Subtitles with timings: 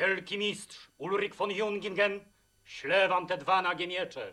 [0.00, 2.20] Wielki mistrz Ulrich von Jungingen
[2.64, 4.32] śle wam te dwa nagie miecze.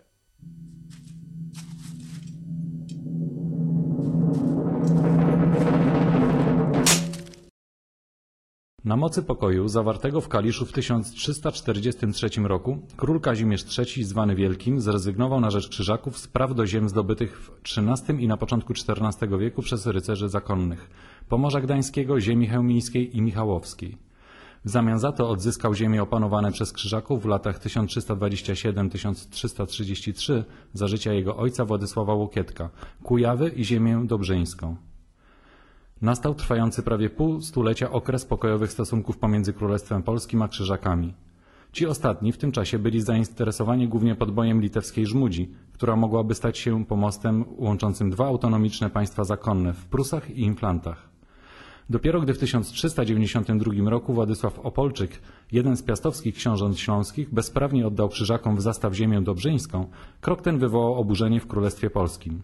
[8.83, 15.41] Na mocy pokoju zawartego w Kaliszu w 1343 roku król Kazimierz III zwany Wielkim zrezygnował
[15.41, 19.61] na rzecz Krzyżaków z praw do ziem zdobytych w XIII i na początku XIV wieku
[19.61, 20.89] przez rycerzy zakonnych,
[21.29, 24.06] Pomorza Gdańskiego, ziemi chełmińskiej i michałowskiej.
[24.67, 31.37] W zamian za to odzyskał ziemie opanowane przez Krzyżaków w latach 1327-1333 za życia jego
[31.37, 32.69] ojca Władysława Łokietka,
[33.03, 34.75] Kujawy i ziemię dobrzyńską.
[36.01, 41.13] Nastał trwający prawie pół stulecia okres pokojowych stosunków pomiędzy Królestwem Polskim a Krzyżakami.
[41.71, 46.85] Ci ostatni w tym czasie byli zainteresowani głównie podbojem litewskiej Żmudzi, która mogłaby stać się
[46.85, 51.06] pomostem łączącym dwa autonomiczne państwa zakonne w Prusach i Inflantach.
[51.89, 58.55] Dopiero gdy w 1392 roku Władysław Opolczyk, jeden z piastowskich książąt śląskich, bezprawnie oddał Krzyżakom
[58.55, 59.87] w zastaw ziemię dobrzyńską,
[60.21, 62.41] krok ten wywołał oburzenie w Królestwie Polskim.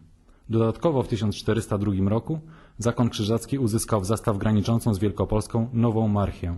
[0.49, 2.39] Dodatkowo w 1402 roku
[2.77, 6.57] zakon krzyżacki uzyskał w zastaw graniczącą z Wielkopolską nową marchię.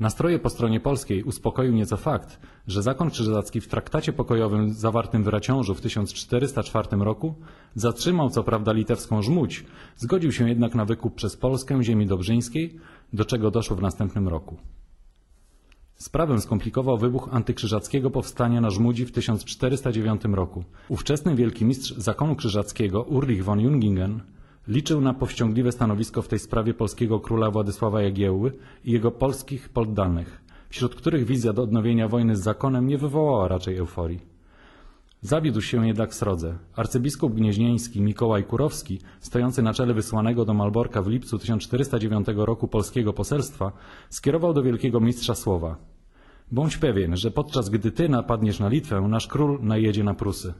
[0.00, 5.28] Nastroje po stronie polskiej uspokoił nieco fakt, że zakon krzyżacki w traktacie pokojowym zawartym w
[5.28, 7.34] Raciążu w 1404 roku
[7.74, 9.64] zatrzymał co prawda litewską żmudź,
[9.96, 12.80] zgodził się jednak na wykup przez Polskę ziemi dobrzyńskiej,
[13.12, 14.56] do czego doszło w następnym roku.
[15.94, 20.64] Sprawę skomplikował wybuch antykrzyżackiego powstania na Żmudzi w 1409 roku.
[20.88, 24.20] Ówczesny wielki mistrz zakonu krzyżackiego Ulrich von Jungingen
[24.68, 28.52] liczył na powściągliwe stanowisko w tej sprawie polskiego króla Władysława Jagiełły
[28.84, 33.76] i jego polskich poddanych, wśród których wizja do odnowienia wojny z zakonem nie wywołała raczej
[33.76, 34.20] euforii.
[35.20, 36.58] Zawiódł się jednak srodze.
[36.76, 43.12] Arcybiskup gnieźnieński Mikołaj Kurowski, stojący na czele wysłanego do Malborka w lipcu 1409 roku polskiego
[43.12, 43.72] poselstwa,
[44.10, 45.76] skierował do wielkiego mistrza słowa.
[46.52, 50.54] Bądź pewien, że podczas gdy ty napadniesz na Litwę, nasz król najedzie na Prusy.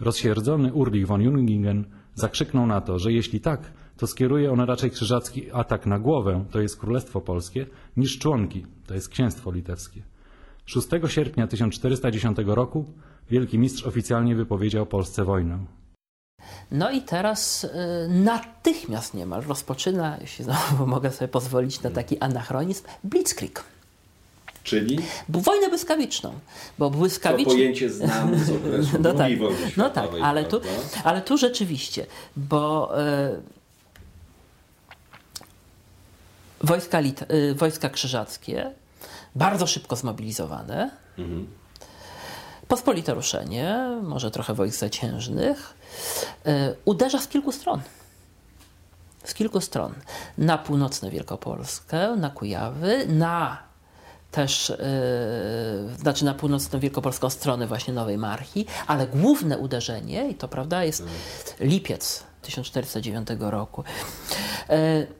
[0.00, 1.84] Rozsierdzony Urlich von Jungingen
[2.14, 3.60] zakrzyknął na to, że jeśli tak,
[3.96, 7.66] to skieruje on raczej krzyżacki atak na głowę, to jest Królestwo Polskie,
[7.96, 10.02] niż członki, to jest Księstwo Litewskie.
[10.66, 12.84] 6 sierpnia 1410 roku
[13.30, 15.58] wielki mistrz oficjalnie wypowiedział Polsce wojnę.
[16.70, 17.68] No i teraz y,
[18.08, 23.64] natychmiast niemal rozpoczyna, jeśli znowu mogę sobie pozwolić na taki anachronizm, Blitzkrieg.
[24.64, 24.98] Czyli
[25.28, 26.32] Wojnę błyskawiczną.
[26.78, 27.52] Bo to błyskawicznie.
[27.52, 29.32] pojęcie znamy z okresu No tak,
[29.76, 30.60] no tak ale, tu,
[31.04, 32.06] ale tu rzeczywiście,
[32.36, 33.40] bo y,
[36.60, 38.72] wojska, lit, y, wojska krzyżackie,
[39.34, 41.46] bardzo szybko zmobilizowane, Mhm.
[42.68, 45.74] pospolite ruszenie, może trochę wojsk zaciężnych,
[46.46, 46.50] y,
[46.84, 47.80] uderza z kilku stron.
[49.24, 49.92] Z kilku stron.
[50.38, 53.58] Na północną Wielkopolskę, na Kujawy, na
[54.30, 54.68] też,
[55.88, 60.84] yy, znaczy na północną Wielkopolską stronę właśnie Nowej Marchi, ale główne uderzenie, i to prawda,
[60.84, 61.04] jest
[61.60, 63.84] lipiec 1409 roku.
[64.68, 65.19] Yy,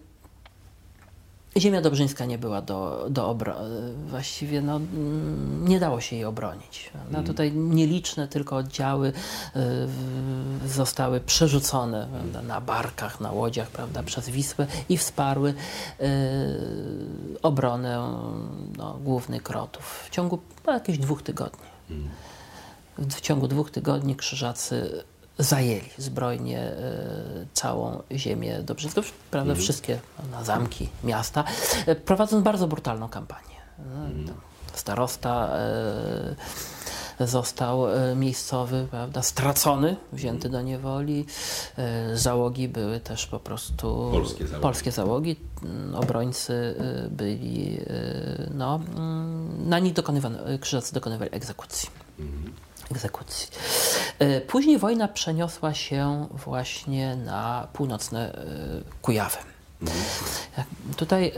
[1.56, 3.94] Ziemia Dobrzyńska nie była do, do obrony.
[4.09, 6.91] Właściwie no, mm, nie dało się jej obronić.
[7.11, 14.28] No, tutaj nieliczne tylko oddziały y, zostały przerzucone prawda, na barkach, na łodziach prawda, przez
[14.28, 15.55] Wisłę i wsparły
[16.00, 16.05] y,
[17.43, 18.12] obronę
[18.77, 21.67] no, głównych krotów w ciągu no, jakichś dwóch tygodni.
[22.99, 25.05] W ciągu dwóch tygodni krzyżacy
[25.41, 29.99] zajęli zbrojnie e, całą ziemię Dobrzyńską, prawda, wszystkie
[30.31, 31.45] na zamki, miasta,
[31.87, 33.56] e, prowadząc bardzo brutalną kampanię.
[33.79, 34.41] No, tam
[34.75, 37.83] Starosta e, został
[38.17, 41.27] miejscowy, prawda, stracony, wzięty do niewoli.
[42.15, 44.62] Załogi były też po prostu Polskie załogi.
[44.62, 45.37] polskie załogi.
[45.95, 46.75] Obrońcy
[47.11, 47.81] byli,
[48.55, 51.89] no, mm, na nich dokonywano, krzyżacy dokonywali egzekucji
[52.91, 53.49] egzekucji.
[54.19, 58.45] E, Później wojna przeniosła się właśnie na północne e,
[59.03, 59.37] Kujawy.
[60.97, 61.32] Tutaj e,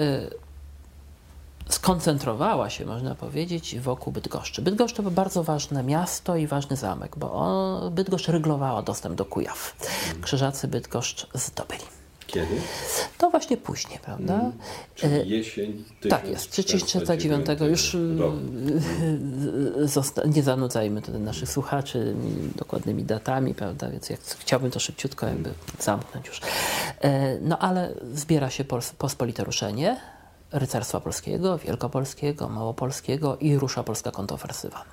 [1.69, 4.62] skoncentrowała się, można powiedzieć, wokół Bydgoszczy.
[4.62, 9.25] Bydgoszcz to było bardzo ważne miasto i ważny zamek, bo on, Bydgoszcz regulowała dostęp do
[9.25, 9.76] Kujaw.
[10.23, 12.01] Krzyżacy Bydgoszcz zdobyli.
[12.32, 12.61] Kiedy?
[13.19, 14.34] To właśnie później, prawda?
[14.34, 14.52] Mm.
[14.94, 17.99] Czyli jesień Tak jest, 1409 już y,
[19.88, 25.50] zosta- nie zanudzajmy naszych słuchaczy mm, dokładnymi datami, prawda, więc jak chciałbym to szybciutko jakby
[25.81, 26.40] zamknąć już.
[27.00, 30.00] E, No ale zbiera się pols- pospolite ruszenie
[30.52, 34.85] rycerstwa polskiego, wielkopolskiego, małopolskiego i rusza polska kontrofensywa.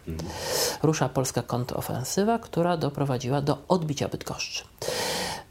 [0.83, 4.63] Rusza polska kontrofensywa, która doprowadziła do odbicia Bydgoszczy.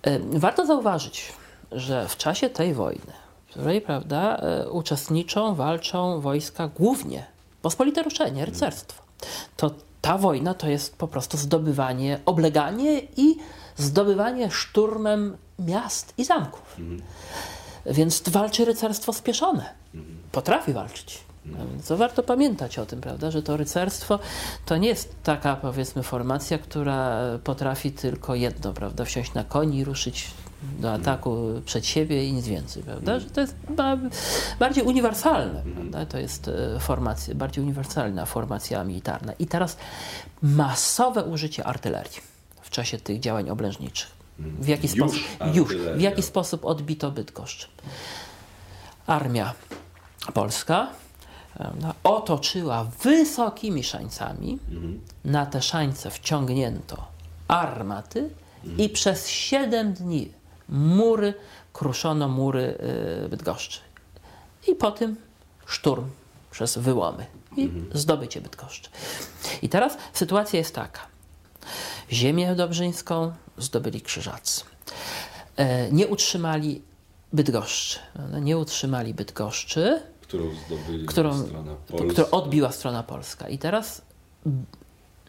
[0.03, 1.33] E, Warto zauważyć,
[1.73, 3.13] że w czasie tej wojny
[3.49, 7.27] w której prawda, e, uczestniczą, walczą wojska głównie
[7.63, 9.03] pospolite ruszenie, rycerstwo.
[9.57, 9.71] To
[10.01, 13.37] ta wojna to jest po prostu zdobywanie, obleganie i
[13.77, 16.77] zdobywanie szturmem miast i zamków.
[17.87, 19.75] Więc walczy rycerstwo spieszone.
[20.33, 21.19] Potrafi walczyć.
[21.47, 24.19] No więc to warto pamiętać o tym, prawda, że to rycerstwo
[24.67, 29.85] to nie jest taka, powiedzmy, formacja, która potrafi tylko jedno, prawda, wsiąść na koni i
[29.85, 30.31] ruszyć
[30.63, 33.97] do ataku przed siebie i nic więcej, prawda, że to jest ba-
[34.59, 39.33] bardziej uniwersalne, prawda, to jest e, formacja, bardziej uniwersalna formacja militarna.
[39.33, 39.77] I teraz
[40.43, 42.21] masowe użycie artylerii
[42.63, 44.11] w czasie tych działań oblężniczych.
[44.39, 45.21] W jaki Już sposób?
[45.55, 45.77] Już.
[45.77, 47.69] W jaki sposób odbito Bydgoszcz?
[49.07, 49.55] Armia
[50.35, 50.89] polska
[51.55, 54.59] prawda, otoczyła wysokimi szańcami.
[55.25, 57.07] Na te szańce wciągnięto
[57.49, 58.31] armaty
[58.79, 60.33] i przez 7 dni
[60.69, 61.35] mury,
[61.73, 62.79] kruszono mury
[63.25, 63.81] y, Bydgoszczy.
[64.69, 65.17] I po tym
[65.67, 66.05] szturm
[66.51, 67.27] przez wyłomy
[67.57, 68.91] i zdobycie Bydgoszczy.
[69.63, 71.01] I teraz sytuacja jest taka.
[72.13, 74.65] Ziemię dobrzyńską zdobyli krzyżacy.
[75.57, 76.83] E, Nie utrzymali
[77.33, 77.99] Bydgoszczy.
[78.41, 82.09] Nie utrzymali Bydgoszczy, Którą zdobyli którą, strona polska.
[82.13, 83.49] którą odbiła strona polska.
[83.49, 84.03] I teraz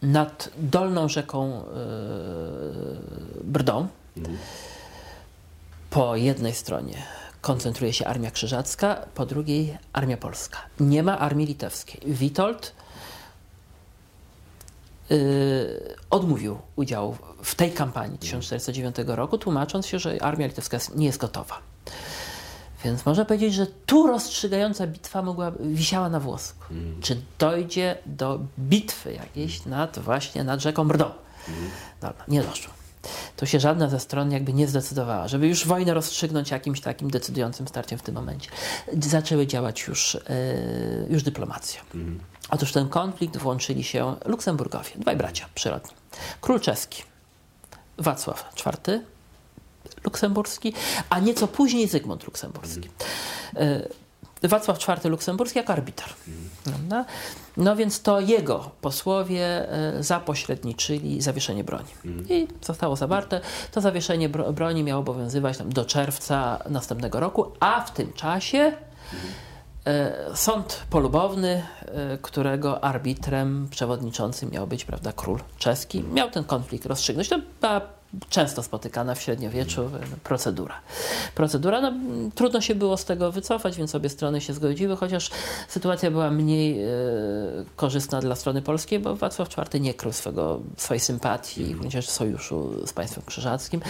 [0.02, 1.64] nad dolną rzeką e,
[3.44, 3.88] Brdą
[5.90, 7.04] po jednej stronie
[7.42, 10.58] koncentruje się Armia Krzyżacka, po drugiej Armia Polska.
[10.80, 12.02] Nie ma armii litewskiej.
[12.06, 12.74] Witold
[15.12, 21.18] y, odmówił udziału w tej kampanii 1409 roku, tłumacząc się, że armia litewska nie jest
[21.18, 21.60] gotowa.
[22.84, 26.66] Więc można powiedzieć, że tu rozstrzygająca bitwa mogła, wisiała na włosku.
[27.02, 31.06] Czy dojdzie do bitwy jakiejś nad właśnie nad rzeką Brdą?
[32.02, 32.79] Dobra, nie doszło.
[33.38, 37.68] Tu się żadna ze stron jakby nie zdecydowała, żeby już wojnę rozstrzygnąć jakimś takim decydującym
[37.68, 38.50] starciem w tym momencie.
[39.00, 40.20] Zaczęły działać już, e,
[41.10, 41.80] już dyplomacje.
[42.50, 45.92] Otóż w ten konflikt włączyli się Luksemburgowie, dwaj bracia przyrodni.
[46.42, 47.04] Król czeski
[47.98, 49.02] Wacław IV
[50.04, 50.74] luksemburski,
[51.10, 52.90] a nieco później Zygmunt luksemburski.
[53.56, 53.88] E,
[54.44, 56.06] Wacław IV luksemburski jako arbiter.
[56.64, 57.06] Prawda?
[57.58, 61.90] No więc to jego posłowie e, zapośredniczyli zawieszenie broni.
[62.30, 63.42] I zostało zawarte.
[63.72, 68.72] To zawieszenie bro- broni miało obowiązywać do czerwca następnego roku, a w tym czasie
[70.36, 77.30] sąd polubowny, e, którego arbitrem przewodniczącym miał być prawda, król czeski, miał ten konflikt rozstrzygnąć.
[77.30, 77.82] To była
[78.30, 79.90] często spotykana w średniowieczu e,
[80.24, 80.76] procedura.
[81.36, 81.92] Procedura, no,
[82.36, 85.30] trudno się było z tego wycofać, więc obie strony się zgodziły, chociaż
[85.68, 86.88] sytuacja była mniej e,
[87.76, 92.94] korzystna dla strony polskiej, bo Wacław IV nie krył swego, swojej sympatii, chociaż sojuszu z
[92.94, 93.82] państwem krzyżackim.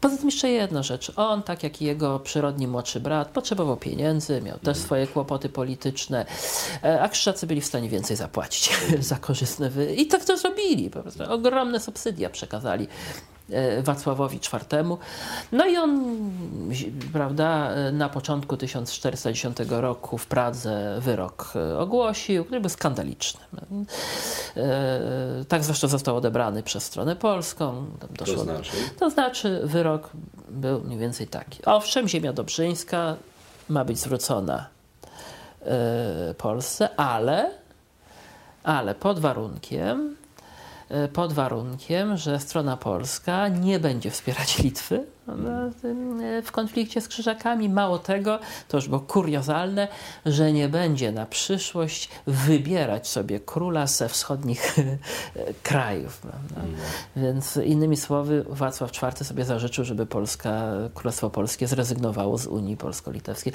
[0.00, 1.12] Poza tym jeszcze jedna rzecz.
[1.16, 6.26] On, tak jak i jego przyrodni młodszy brat, potrzebował pieniędzy, miał też swoje kłopoty polityczne,
[6.84, 8.70] e, a krzyżacy byli w stanie więcej zapłacić
[9.10, 9.94] za korzystne wy...
[9.94, 10.90] I tak to zrobili.
[10.90, 11.32] Po prostu.
[11.32, 12.88] Ogromne subsydia przekazali
[13.82, 14.84] Wacławowi IV.
[15.52, 16.04] No i on,
[17.12, 23.40] prawda, e, na początku 1410 roku w Pradze wyrok e, ogłosił, który był skandaliczny.
[24.56, 27.86] E, Tak zresztą został odebrany przez stronę polską.
[28.10, 28.72] Doszło To znaczy?
[28.98, 30.10] to znaczy wyrok
[30.48, 31.64] był mniej więcej taki.
[31.64, 33.16] Owszem, ziemia dobrzyńska
[33.68, 34.66] ma być zwrócona
[35.62, 37.50] e, Polsce, ale,
[38.64, 40.19] ale pod warunkiem, e,
[41.08, 44.96] pod warunkiem, że strona polska nie będzie wspierać Litwy.
[44.96, 45.06] e,
[46.44, 47.68] w konflikcie z Krzyżakami.
[47.68, 49.88] Mało tego, to już było kuriozalne,
[50.26, 54.76] że nie będzie na przyszłość wybierać sobie króla ze wschodnich
[55.62, 56.18] krajów.
[56.18, 56.60] Prawda?
[57.16, 63.52] Więc innymi słowy, Wacław IV sobie zażyczył, żeby Polska, Królestwo Polskie zrezygnowało z Unii Polsko-Litewskiej.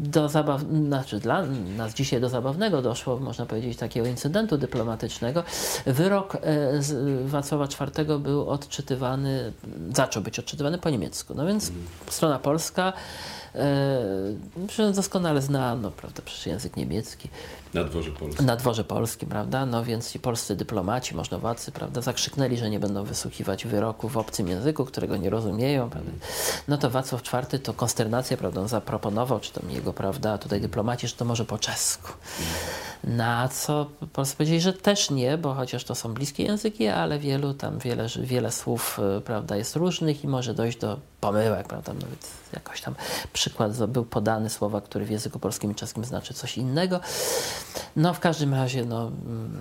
[0.00, 1.42] Do zabaw, znaczy dla
[1.76, 5.44] nas dzisiaj do zabawnego doszło, można powiedzieć, takiego incydentu dyplomatycznego.
[5.86, 6.40] Wyrok e,
[7.24, 9.52] Wacława IV był odczytywany,
[9.92, 11.34] zaczął być odczytywany niemiecku.
[11.34, 11.72] No więc
[12.08, 12.92] strona polska
[13.54, 17.28] e, doskonale zna, no, prawda, przecież język niemiecki
[17.74, 18.46] Na dworze polskim.
[18.46, 19.66] na dworze polskim, prawda?
[19.66, 24.48] No więc ci polscy dyplomaci, możnowacy, prawda, zakrzyknęli, że nie będą wysłuchiwać wyroku w obcym
[24.48, 26.10] języku, którego nie rozumieją, prawda?
[26.68, 31.08] No to Wacław IV to konsternacja, prawda, on zaproponował, czy tam jego, prawda, tutaj dyplomaci,
[31.08, 32.12] że to może po czesku.
[33.04, 37.54] Na co Polscy powiedzieli, że też nie, bo chociaż to są bliskie języki, ale wielu
[37.54, 42.30] tam, wiele, wiele słów, y, prawda, jest różnych i może dojść do pomyłek, prawda, nawet
[42.52, 42.94] jakoś tam
[43.32, 47.00] przykład był podany słowa, który w języku polskim i czeskim znaczy coś innego.
[47.96, 49.58] No w każdym razie, no mm,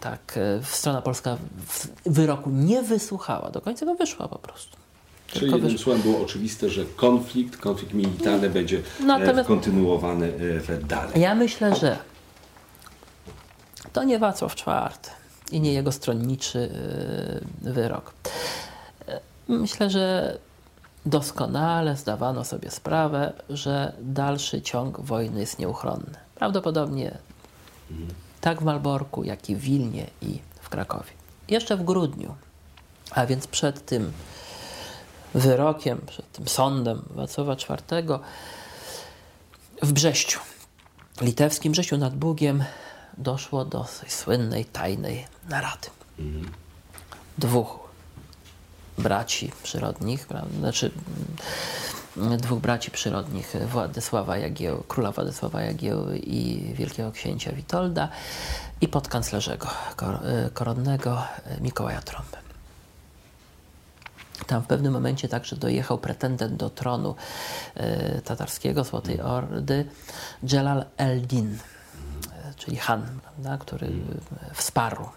[0.00, 4.76] tak, e, strona polska w- wyroku nie wysłuchała, do końca go wyszła po prostu.
[5.26, 10.32] Czyli Tylko jednym słowem było oczywiste, że konflikt, konflikt militarny będzie e, Natomiast- kontynuowany
[10.68, 11.20] e, dalej.
[11.20, 11.98] Ja myślę, że
[13.92, 14.68] to nie Wacław IV
[15.52, 16.70] i nie jego stronniczy
[17.62, 18.12] wyrok.
[19.48, 20.38] Myślę, że
[21.06, 26.14] doskonale zdawano sobie sprawę, że dalszy ciąg wojny jest nieuchronny.
[26.34, 27.18] Prawdopodobnie
[28.40, 31.10] tak w Malborku, jak i w Wilnie i w Krakowie.
[31.48, 32.34] Jeszcze w grudniu,
[33.10, 34.12] a więc przed tym
[35.34, 38.18] wyrokiem, przed tym sądem Wacława IV
[39.82, 40.40] w Brześciu,
[41.20, 42.64] litewskim Brześciu nad Bugiem,
[43.18, 45.88] doszło do słynnej, tajnej narady.
[47.38, 47.79] Dwóch
[49.02, 50.58] braci przyrodnich, prawda?
[50.58, 50.90] znaczy
[52.16, 58.08] mm, dwóch braci przyrodnich, Władysława Jagieł, króla Władysława Jagieły i wielkiego księcia Witolda
[58.80, 61.22] i podkanclerzego y, koronnego
[61.58, 62.36] y, Mikołaja Trąby.
[64.46, 67.14] Tam w pewnym momencie także dojechał pretendent do tronu
[67.74, 69.84] e, tatarskiego, Złotej Ordy,
[70.42, 71.58] Jalal el-Din,
[72.32, 75.08] e, czyli Han, prawda, który e, wsparł.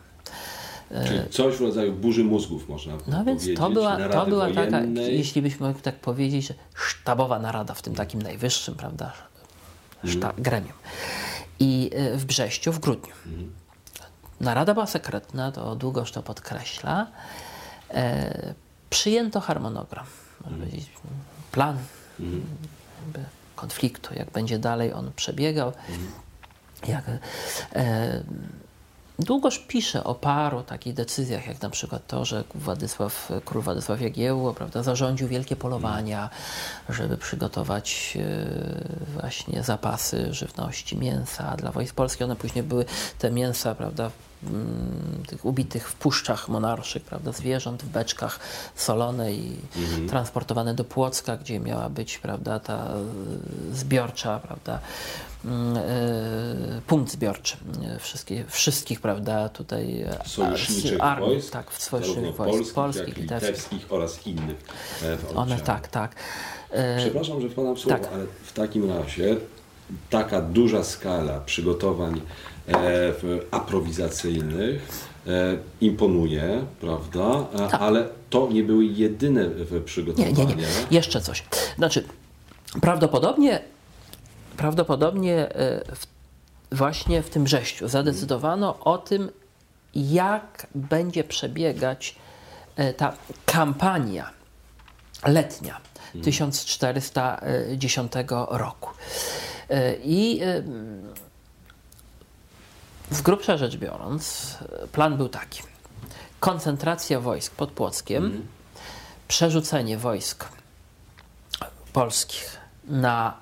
[1.07, 3.57] Czyli coś w rodzaju burzy mózgów, można No więc powiedzieć.
[3.57, 8.21] to była, to była taka, jeśli byśmy mogli tak powiedzieć, sztabowa narada w tym takim
[8.21, 9.13] najwyższym, prawda,
[10.05, 10.73] szta- gremium.
[11.59, 13.13] I e, w Brześciu w grudniu.
[14.41, 17.07] Narada była sekretna, to długoż to podkreśla.
[17.91, 18.53] E,
[18.89, 20.05] przyjęto harmonogram,
[20.43, 20.89] można powiedzieć,
[21.51, 21.77] plan
[23.55, 25.71] konfliktu, jak będzie dalej on przebiegał.
[26.87, 27.03] Jak,
[27.75, 28.23] e,
[29.19, 34.53] Długoż pisze o paru takich decyzjach, jak na przykład to, że Władysław, król Władysław Jagiełło
[34.53, 36.29] prawda, zarządził wielkie polowania,
[36.89, 42.21] żeby przygotować e, właśnie zapasy żywności, mięsa dla wojsk polskich.
[42.21, 42.85] One później były
[43.19, 44.11] te mięsa, prawda,
[45.27, 48.39] tych ubitych w puszczach monarszych, prawda, zwierząt w beczkach
[48.75, 49.57] solone i
[50.09, 54.79] transportowane do Płocka, gdzie miała być, prawda, ta e, zbiorcza, prawda,
[55.45, 55.81] mm, e,
[56.87, 57.57] punkt zbiorczy
[57.99, 63.85] wszystkich, wszystkich prawda, tutaj e, sojuszniczych armii, wojsk, tak, w sojuszniczych wojsk polskich, litewskich.
[63.89, 64.57] oraz innych
[65.35, 66.15] One tak, tak.
[66.97, 68.13] Przepraszam, że wpadam w słowo, tak.
[68.13, 69.37] ale w takim razie
[70.09, 72.21] taka duża skala przygotowań
[73.51, 74.81] aprowizacyjnych
[75.27, 77.23] e, imponuje, prawda?
[77.53, 77.81] A, Tak.
[77.81, 80.31] Ale to nie były jedyne w- Nie, przygotowania.
[80.43, 80.65] nie, nie.
[80.91, 81.43] Jeszcze coś.
[81.77, 82.03] Znaczy,
[82.81, 83.59] prawdopodobnie,
[84.57, 86.07] prawdopodobnie e, w,
[86.71, 89.29] właśnie w tym wrześniu zadecydowano o tym,
[89.95, 92.15] jak będzie przebiegać
[92.75, 93.13] e, ta
[93.45, 94.29] kampania
[95.27, 95.77] letnia
[96.23, 98.11] 1410
[98.49, 98.89] roku.
[99.69, 100.63] E, I e,
[103.13, 104.57] w grubsza rzecz biorąc,
[104.91, 105.63] plan był taki.
[106.39, 108.47] Koncentracja wojsk pod Płockiem,
[109.27, 110.45] przerzucenie wojsk
[111.93, 113.33] polskich na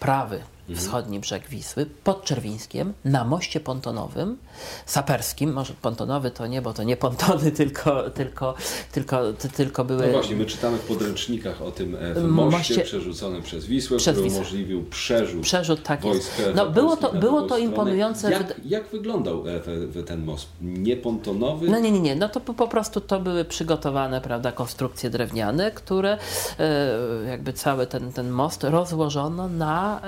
[0.00, 0.42] prawy
[0.74, 4.36] wschodni brzeg Wisły, pod Czerwińskiem, na moście pontonowym,
[4.86, 8.54] saperskim, może pontonowy to nie, bo to nie pontony, tylko, tylko,
[8.92, 10.06] tylko, ty- tylko były...
[10.06, 14.12] No właśnie, my czytamy w podręcznikach o tym e, moście, moście- przerzuconym przez Wisłę, Przez
[14.12, 14.40] który Wisłę.
[14.40, 19.60] umożliwił przerzut, Przerzut, tak wojsk No, było to- było to imponujące, Jak, jak wyglądał e,
[19.60, 20.48] te- te- ten most?
[20.60, 21.68] Niepontonowy?
[21.70, 22.14] No nie, nie, nie.
[22.16, 26.18] No to po, prostu to były przygotowane, prawda, konstrukcje drewniane, które
[26.58, 30.00] e, jakby cały ten, ten most rozłożono na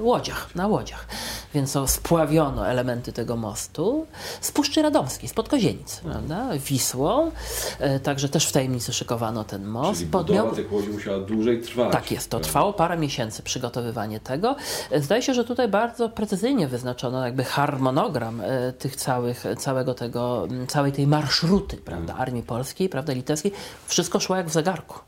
[0.00, 1.06] łodziach, na łodziach.
[1.54, 4.06] Więc spławiono elementy tego mostu
[4.40, 7.30] z Puszczy Radomskiej, spod Kozienic, prawda, Wisłą.
[7.78, 9.98] E, także też w tajemnicy szykowano ten most.
[10.00, 11.92] Czyli Pod- budowa tych łodzi musiała dłużej trwać.
[11.92, 12.48] tak jest, to prawda?
[12.48, 14.56] trwało parę miesięcy przygotowywanie tego.
[14.90, 18.42] E, Zdaje się, że tutaj bardzo precyzyjnie wyznaczono jakby harmonogram
[18.78, 23.52] tych całych, całego tego, m, całej tej marszruty, prawda, Armii Polskiej, prawda, Litewskiej.
[23.86, 24.98] Wszystko szło jak w zegarku.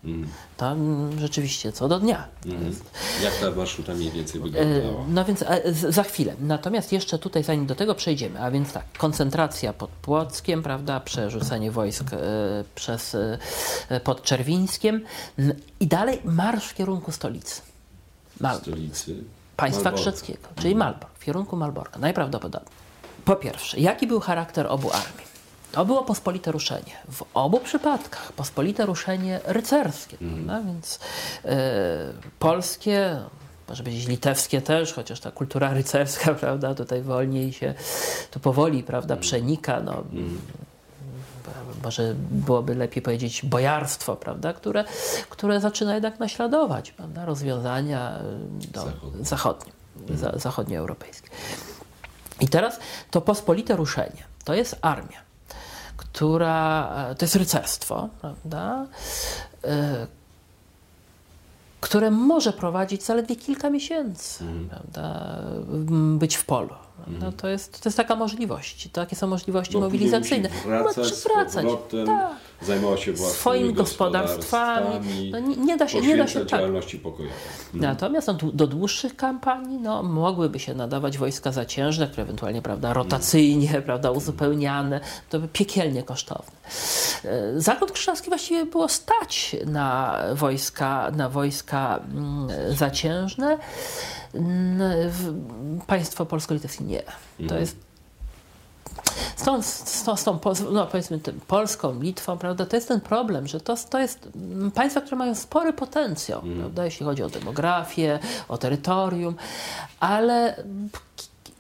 [0.57, 2.29] Tam rzeczywiście co do dnia.
[2.47, 2.77] Mhm.
[3.23, 5.05] Jak ta marszuta mniej więcej E, wyglądała?
[5.09, 6.35] No więc e, za chwilę.
[6.41, 11.71] Natomiast jeszcze tutaj, zanim do tego przejdziemy, a więc tak, koncentracja pod Płockiem, prawda, przerzucenie
[11.71, 12.17] wojsk e,
[12.75, 13.17] przez,
[14.05, 15.05] pod Czerwińskiem
[15.81, 17.61] i dalej marsz w kierunku stolicy.
[18.41, 19.15] Mal- Stolicy.
[19.57, 20.11] państwa Malborka.
[20.11, 22.73] krzeckiego, czyli Malbork, w kierunku Malborka, najprawdopodobniej.
[23.25, 25.31] Po pierwsze, jaki był charakter obu armii?
[25.73, 26.93] To było pospolite ruszenie.
[27.13, 30.61] W obu przypadkach pospolite ruszenie rycerskie, prawda?
[30.67, 30.99] więc
[31.45, 31.59] e,
[32.39, 33.19] polskie,
[33.71, 37.75] może powiedzieć litewskie też, chociaż ta kultura rycerska, prawda, tutaj wolniej się,
[38.31, 40.05] to powoli, prawda, przenika, no,
[41.85, 44.85] może byłoby lepiej powiedzieć bojarstwo, prawda, które,
[45.31, 48.19] które zaczyna jednak naśladować prawda, rozwiązania
[48.65, 49.25] y, do, Zachodnie.
[49.25, 49.73] zachodnie,
[50.15, 51.31] za, zachodnioeuropejskie.
[52.41, 55.21] I teraz to pospolite ruszenie to jest armia,
[55.97, 58.87] która e, to jest rycerstwo, prawda?
[61.81, 65.37] Które może prowadzić zaledwie kilka miesięcy, prawda?
[65.73, 66.75] M, być w polu.
[67.21, 68.89] No, to, jest, to jest taka możliwość.
[68.93, 70.49] Takie są możliwości Bo później mobilizacyjne.
[70.67, 71.65] Wracać, No, z wracać.
[71.65, 72.31] powrotem, Tak.
[72.63, 75.31] Zajmować się własnymi Swoimi gospodarstwami.
[75.31, 76.61] No, nie, nie da się, nie da się tak.
[77.03, 77.37] pokojowej.
[77.75, 83.83] Natomiast no, do dłuższych kampanii no, mogłyby się nadawać wojska zaciężne, które ewentualnie prawda, rotacyjnie
[83.87, 85.01] prawda, uzupełniane.
[85.31, 86.53] To by piekielnie kosztowne.
[87.25, 93.59] E, Zakon Krzyżacki właściwie było stać na wojska, na wojska mm, zaciężne.
[95.87, 97.03] Państwo polsko-litewskie nie.
[97.49, 97.90] To jest
[99.41, 100.39] z tą, z tą, z tą
[100.71, 104.71] no powiedzmy tym Polską, Litwą, prawda, to jest ten problem, że to, to jest mm,
[104.71, 108.19] państwa, które mają spory potencjał, prawda, jeśli chodzi o demografię,
[108.49, 109.35] o terytorium,
[110.01, 110.65] ale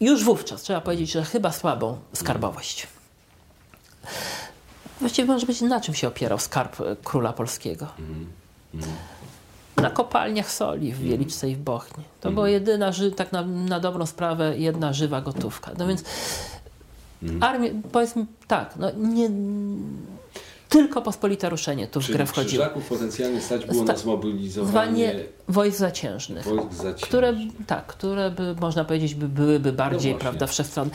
[0.00, 2.86] już wówczas trzeba powiedzieć, że chyba słabą skarbowość.
[5.00, 7.86] Właściwie może być na czym się opierał skarb e, króla polskiego?
[9.76, 12.04] Na kopalniach soli w Wieliczce i w Bochni.
[12.20, 15.70] To była jedyna, tak na, na dobrą sprawę, jedna żywa gotówka.
[15.78, 16.04] No więc
[17.40, 19.30] armię, powiedzmy tak, no nie,
[20.68, 22.62] tylko pospolite ruszenie tu w Czyli grę wchodziło.
[22.64, 25.14] Krzyżaków potencjalnie stać było Sta- na zmobilizowanie
[25.48, 26.44] wojsk zaciężnych.
[26.44, 27.00] wojsk zaciężnych.
[27.08, 27.34] Które,
[27.66, 30.20] tak, które by, można powiedzieć, by byłyby bardziej, No właśnie.
[30.30, 30.92] prawda, wszechstronne.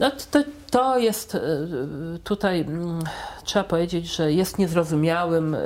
[0.00, 1.40] No to, to jest e,
[2.24, 3.02] tutaj, mm,
[3.48, 5.58] trzeba powiedzieć, że jest niezrozumiałym e,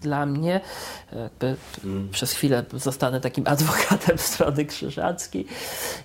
[0.00, 0.60] dla mnie,
[1.22, 2.08] jakby Mm.
[2.10, 5.46] przez chwilę zostanę takim adwokatem strony krzyżackiej,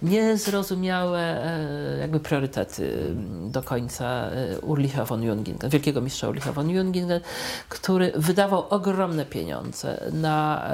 [0.02, 6.70] niezrozumiałe e, jakby priorytety mm, do końca e, Urlicha von Jungingen, wielkiego mistrza Urlicha von
[6.70, 7.22] Jungingen,
[7.70, 10.70] który wydawał ogromne pieniądze na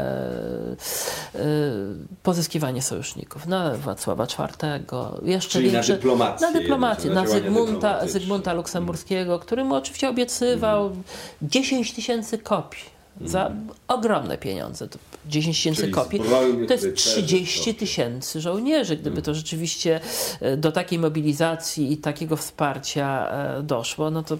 [2.24, 4.80] pozyskiwanie sojuszników, na Wacława IV,
[5.24, 8.08] jeszcze Czyli na dyplomację, na dyplomację, na na Zygmunta.
[8.08, 11.04] Zygmunta Luksemburskiego, który mu oczywiście obiecywał Mhm.
[11.42, 12.96] 10 tysięcy kopii.
[13.26, 13.52] Za
[13.88, 14.88] ogromne pieniądze.
[14.88, 16.20] To 10 tysięcy kopii.
[16.20, 17.74] To jest rycerzy 30 kopii.
[17.76, 18.98] tysięcy żołnierzy.
[18.98, 20.00] Gdyby to rzeczywiście
[20.42, 24.38] e, do takiej mobilizacji i takiego wsparcia e, doszło, no to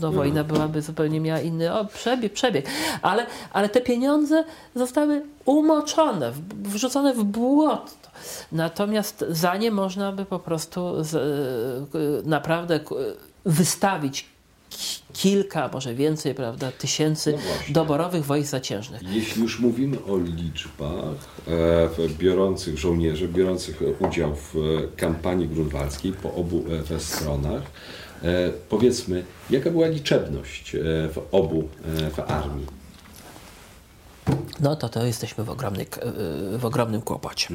[0.00, 2.32] no, wojna byłaby zupełnie miała inny o, przebieg.
[2.32, 2.66] przebieg.
[3.02, 7.90] Ale, ale te pieniądze zostały umoczone, wrzucone w błoto.
[8.52, 12.80] Natomiast za nie można by po prostu z, e, naprawdę
[13.44, 14.37] wystawić
[15.12, 19.02] kilka, może więcej, prawda, tysięcy No doborowych wojsk zaciężnych.
[19.02, 21.14] Jeśli już mówimy o liczbach
[21.48, 26.64] e, biorących żołnierzy, biorących udział w e, kampanii grunwaldzkiej po obu
[26.96, 27.62] e, stronach,
[28.68, 30.72] powiedzmy, jaka była liczebność
[31.12, 31.68] w obu
[32.16, 32.66] w armii?
[34.60, 36.00] No to to jesteśmy w, ogromnej, k-
[36.58, 37.48] w ogromnym kłopocie.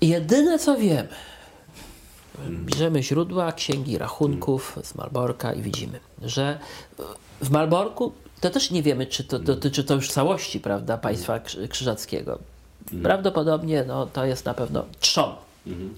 [0.00, 1.08] Jedyne co wiemy,
[2.50, 6.58] bierzemy źródła księgi rachunków z Malborka i widzimy, że
[7.40, 11.68] w Malborku to też nie wiemy, czy to dotyczy to już całości prawda, państwa krzy-
[11.68, 12.38] krzyżackiego.
[13.02, 15.34] Prawdopodobnie no, to jest na pewno trzon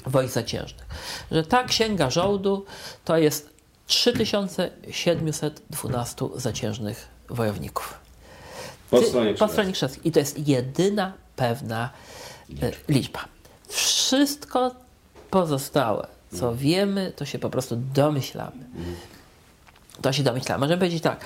[0.07, 0.87] wojsk zaciężnych.
[1.31, 2.65] Że ta księga żołdu
[3.05, 3.51] to jest
[3.87, 7.95] 3712 zaciężnych wojowników.
[8.91, 9.73] Po stronie po stronie.
[10.05, 11.91] I to jest jedyna pewna
[12.63, 13.25] e, liczba.
[13.69, 14.75] Wszystko
[15.31, 18.65] pozostałe, co wiemy, to się po prostu domyślamy.
[20.03, 20.61] To się domyślamy.
[20.61, 21.25] Możemy powiedzieć tak.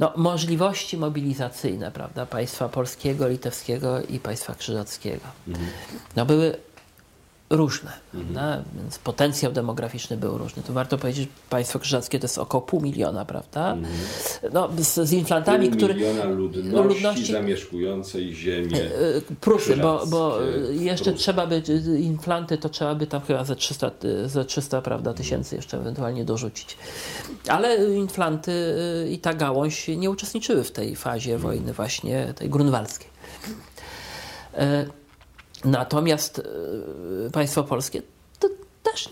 [0.00, 5.24] No, możliwości mobilizacyjne, prawda, państwa polskiego, litewskiego i państwa krzyżackiego,
[6.16, 6.56] no, były
[7.50, 8.62] różne, prawda?
[8.74, 10.62] więc potencjał demograficzny był różny.
[10.62, 13.76] Tu warto powiedzieć, że państwo krzyżackie to jest około pół miliona, prawda?
[14.52, 15.94] No, z, z inflantami, Pół które...
[15.94, 18.80] miliona ludności, ludności- zamieszkującej ziemię.
[18.84, 21.18] E, Prusy, bo, bo Krzyżackie, jeszcze Prusy.
[21.18, 21.62] trzeba by,
[21.94, 23.90] e, inflanty to trzeba by tam chyba ze 300,
[24.24, 26.76] e, ze 300 prawda, tysięcy jeszcze ewentualnie dorzucić.
[27.48, 28.52] Ale inflanty
[29.04, 33.10] e, i ta gałąź nie uczestniczyły w tej fazie wojny właśnie tej grunwaldzkiej.
[35.64, 36.38] E, Natomiast
[37.26, 38.02] e, państwo polskie
[38.38, 38.48] to
[38.82, 39.10] też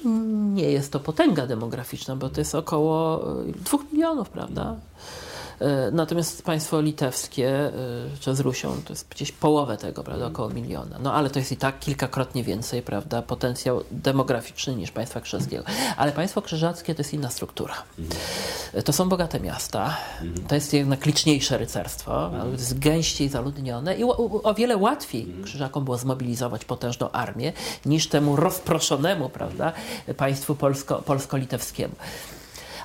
[0.54, 4.76] nie jest to potęga demograficzna, bo to jest około e, dwóch milionów, prawda?
[5.60, 7.70] E, Natomiast państwo litewskie, e,
[8.20, 10.98] czy z Rusią, to jest gdzieś połowę tego, prawda, około miliona.
[11.02, 15.64] No ale to jest i tak kilkakrotnie więcej, prawda, potencjał demograficzny niż państwa krzyżackiego.
[15.96, 17.74] Ale państwo krzyżackie to jest inna struktura.
[18.74, 19.96] E, To są bogate miasta,
[20.48, 25.98] to jest jednak liczniejsze rycerstwo, to jest gęściej zaludnione i o, wiele łatwiej krzyżakom było
[25.98, 27.52] zmobilizować potężną armię
[27.86, 29.72] niż temu rozproszonemu, prawda,
[30.16, 31.94] państwu polsko, polsko-litewskiemu.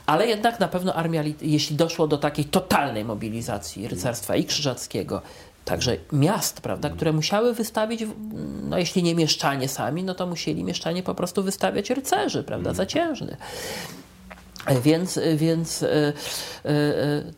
[0.10, 5.22] Ale jednak na pewno armia, jeśli doszło do takiej totalnej mobilizacji rycerstwa i krzyżackiego,
[5.65, 8.04] także miast, prawda, które musiały wystawić,
[8.63, 13.38] no jeśli nie mieszczanie sami, no to musieli mieszczanie po prostu wystawiać rycerzy, prawda, zaciężnych.
[14.84, 16.13] Więc, więc e,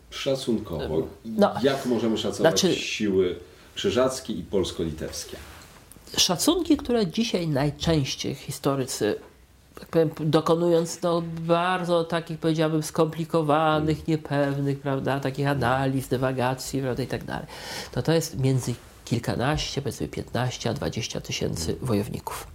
[0.10, 1.53] Szacunkowo, No.
[1.63, 3.36] jak możemy szacować Znaczy- siły
[3.75, 5.38] krzyżackie i polsko-litewskie?
[6.17, 9.15] szacunki, które dzisiaj najczęściej historycy
[9.79, 17.07] tak powiem, dokonując no, bardzo takich, powiedziałbym, skomplikowanych, niepewnych, prawda, takich analiz, dywagacji, prawda, i
[17.07, 17.47] tak dalej,
[17.91, 18.73] to to jest między
[19.05, 22.47] kilkanaście, powiedzmy 15 a 20 tysięcy wojowników.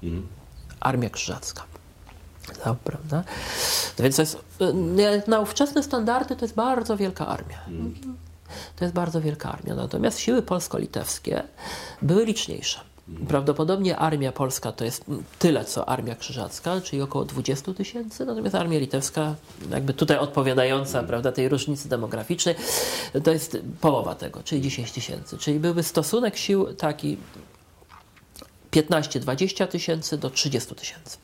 [0.80, 1.64] Armia krzyżacka.
[2.66, 3.24] No, prawda?
[3.98, 7.58] No więc to jest, y, na ówczesne standardy to jest bardzo wielka armia.
[8.76, 9.74] To jest bardzo wielka armia.
[9.74, 11.42] Natomiast siły polsko-litewskie
[12.02, 12.80] były liczniejsze.
[13.28, 15.04] Prawdopodobnie armia polska to jest
[15.38, 19.34] tyle, co armia krzyżacka, czyli około 20 tysięcy, natomiast armia litewska,
[19.70, 22.54] jakby tutaj odpowiadająca prawda, tej różnicy demograficznej,
[23.24, 25.38] to jest połowa tego, czyli 10 tysięcy.
[25.38, 27.16] Czyli byłby stosunek sił taki
[28.70, 31.18] 15-20 tysięcy do 30 tysięcy.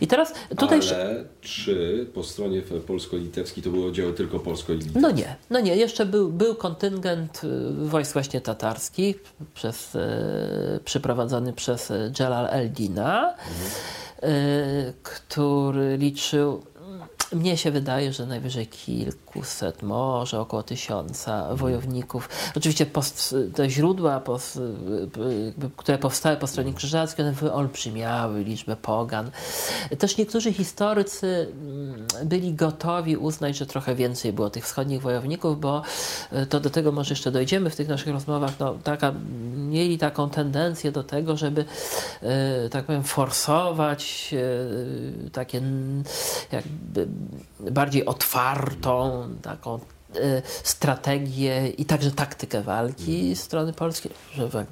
[0.00, 0.80] I teraz tutaj...
[0.94, 5.00] Ale czy po stronie polsko-litewskiej to były oddziały tylko polsko-litewskie?
[5.00, 5.76] No nie, no nie.
[5.76, 9.16] Jeszcze był, był kontyngent y, wojsk właśnie tatarskich
[9.54, 13.34] przez, e, przyprowadzony przez e, Jalal el-Dina,
[14.22, 16.62] e, który liczył,
[17.32, 22.28] mnie się wydaje, że najwyżej kilkuset, może około tysiąca wojowników.
[22.56, 24.60] Oczywiście post, te źródła, post,
[25.76, 29.30] które powstały po stronie krzyżackiej, one wyolbrzymiały liczbę pogan.
[29.98, 35.82] Też niektórzy historycy mm, byli gotowi uznać, że trochę więcej było tych wschodnich wojowników, bo
[36.32, 39.14] e, to do tego może jeszcze dojdziemy w tych naszych rozmowach, no, taka,
[39.56, 41.64] mieli taką tendencję do tego, żeby
[42.22, 44.34] e, tak powiem forsować
[45.26, 45.62] e, takie
[46.52, 46.97] jakby
[47.70, 54.12] bardziej otwartą taką e, strategię i także taktykę walki strony polskiej,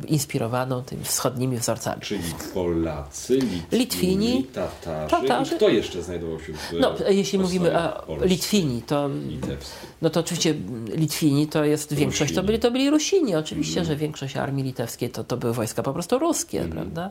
[0.06, 2.02] inspirowaną tymi wschodnimi wzorcami.
[2.02, 2.22] Czyli
[2.54, 5.10] Polacy, Litwini, Litwini, Tatarzy.
[5.10, 5.54] Tatarzy.
[5.54, 9.88] I kto jeszcze znajdował się w No, jeśli mówimy o Litwini, to litewskiej?
[10.02, 10.54] No to oczywiście
[10.94, 13.34] Litwini to jest większość, to byli, to byli Rusini.
[13.34, 17.10] Oczywiście, że większość armii litewskiej to, to były wojska po prostu ruskie, prawda?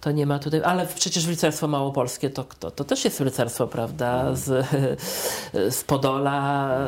[0.00, 4.34] To nie ma tutaj, ale przecież rycerstwo małopolskie to, to, to też jest rycerstwo, prawda?
[4.34, 4.66] Z,
[5.78, 6.78] z Podola,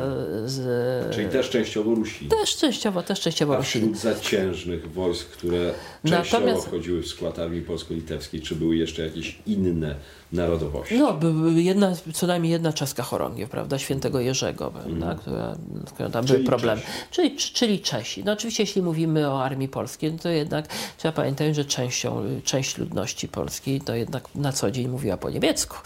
[0.45, 2.29] z, Czyli też częściowo Rusini.
[2.31, 3.93] też częściowo, też częściowo A Rusini.
[3.95, 5.73] wśród zaciężnych wojsk, które
[6.05, 9.95] częściowo Natomiast- wchodziły w skład armii polsko-litewskiej, czy były jeszcze jakieś inne
[10.31, 10.99] narodowości?
[10.99, 11.19] No,
[11.55, 15.55] jedna, co najmniej jedna czeska chorągiew, prawda, świętego Jerzego, prawda, która,
[15.93, 16.81] która tam były Czyli problemy.
[16.81, 16.93] Czesi.
[17.11, 18.23] Czyli, czyli Czesi.
[18.23, 22.77] No oczywiście, jeśli mówimy o armii polskiej, no to jednak trzeba pamiętać, że częścią, część
[22.77, 25.77] ludności polskiej to jednak na co dzień mówiła po niemiecku.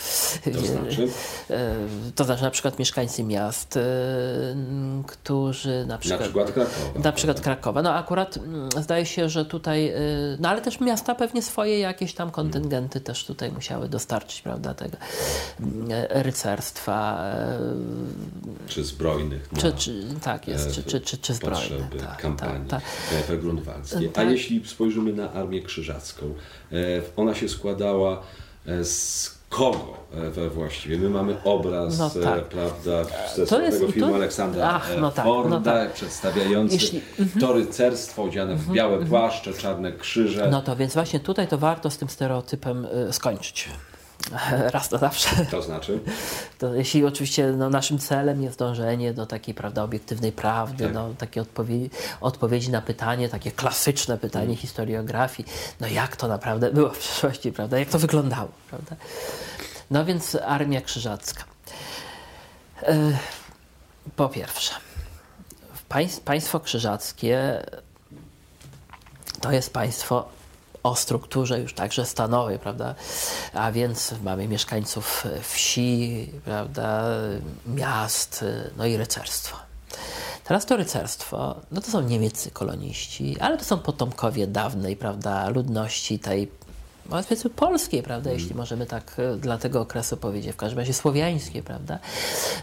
[0.54, 1.08] To znaczy?
[1.49, 1.75] E,
[2.15, 3.82] To znaczy na przykład mieszkańcy miast, e,
[5.08, 6.21] którzy na Na przykład...
[6.21, 6.99] przykład Krakowa.
[7.04, 7.82] Na przykład Krakowa.
[7.82, 10.05] No akurat mm, zdaje się, że tutaj, y,
[10.39, 14.98] no ale też miasta pewnie swoje jakieś tam kontyngenty też tutaj musiały dostarczyć, prawda, tego
[15.60, 17.24] mm, rycerstwa,
[18.68, 19.50] Czy zbrojnych.
[19.58, 21.60] czy, czy tak jest, czy, czy, czy, czy zbrojne.
[21.60, 22.82] potrzeby Tak, kampanii tak,
[23.28, 24.08] tak, grunwaldzkiej.
[24.08, 24.30] A Tak.
[24.30, 26.26] jeśli spojrzymy na Armię Krzyżacką,
[26.72, 26.76] e,
[27.15, 28.22] ona się składała
[28.65, 29.94] e, z kogo
[30.46, 30.98] e, właściwie?
[30.98, 32.39] My mamy obraz, No tak.
[32.39, 33.04] e, prawda,
[33.36, 35.94] ze To jest- filmu to- Aleksandra Ach, e, no tak, Forda, no tak.
[35.94, 37.41] przedstawiający Jeśli- Mhm.
[37.41, 40.48] to rycerstwo odziane w białe płaszcze, czarne krzyże.
[40.52, 43.70] No to więc właśnie tutaj to warto z tym stereotypem skończyć.
[44.74, 45.46] Raz na zawsze.
[45.52, 46.00] To znaczy?
[46.60, 50.94] To jeśli oczywiście no, naszym celem jest dążenie do takiej prawda, obiektywnej prawdy, Tak.
[50.94, 51.90] no, takie odpowiedzi,
[52.22, 54.58] odpowiedzi na pytanie, takie klasyczne pytanie Mm.
[54.58, 58.96] historiografii, no jak to naprawdę było w przeszłości, prawda, jak to wyglądało, prawda.
[59.92, 61.44] No więc Armia Krzyżacka.
[62.84, 63.18] E,
[64.16, 64.74] po pierwsze,
[65.90, 67.64] państw, państwo krzyżackie
[69.42, 70.30] to jest państwo
[70.86, 72.95] o strukturze już także stanowej, prawda?
[73.54, 77.04] A więc mamy mieszkańców wsi, prawda,
[77.67, 78.45] miast,
[78.78, 79.58] no i rycerstwo.
[80.43, 86.19] Teraz to rycerstwo, no to są niemieccy koloniści, ale to są potomkowie dawnej, prawda, ludności
[86.19, 86.52] tej
[87.10, 91.63] powiedzmy polskiej, prawda, jeśli możemy tak e, dla tego okresu powiedzieć, w każdym razie słowiańskiej,
[91.63, 92.00] prawda,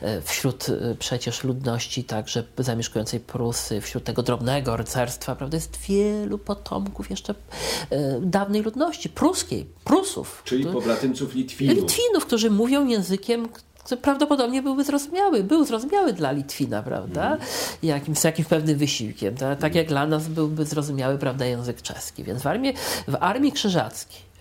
[0.03, 6.39] E, wśród e, przecież ludności także zamieszkującej Prusy, wśród tego drobnego rycerstwa, prawda, jest wielu
[6.39, 7.35] potomków jeszcze
[8.21, 10.43] dawnej ludności, pruskiej, Prusów.
[10.45, 11.77] Czyli którzy- pobratymców Litwinów.
[11.77, 13.49] Litwinów, którzy mówią językiem,
[14.03, 17.39] prawdopodobnie byłby zrozumiały, był zrozumiały dla Litwina, prawda?
[17.83, 19.35] Jakimś, z jakimś pewnym wysiłkiem.
[19.37, 22.25] Tak, tak jak dla nas byłby zrozumiały, prawda, język czeski.
[22.25, 22.75] Więc w armii,
[23.09, 24.32] w armii krzyżackiej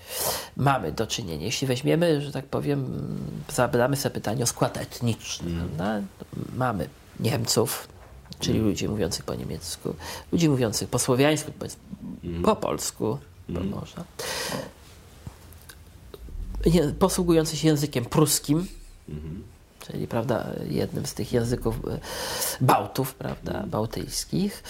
[0.57, 3.07] mamy do czynienia, jeśli weźmiemy, że tak powiem,
[3.53, 6.01] zadamy sobie pytanie o skład etniczny, prawda?
[6.55, 7.87] Mamy Niemców,
[8.39, 9.95] czyli ludzi mówiących po niemiecku,
[10.31, 11.81] ludzi mówiących po słowiańsku, powiedzmy,
[12.43, 13.17] po polsku,
[13.49, 14.03] bo można.
[16.65, 18.67] Je- posługujący się językiem pruskim,
[19.87, 21.99] czyli prawda, jednym z tych języków e,
[22.61, 24.63] Bałtów, prawda, bałtyckich.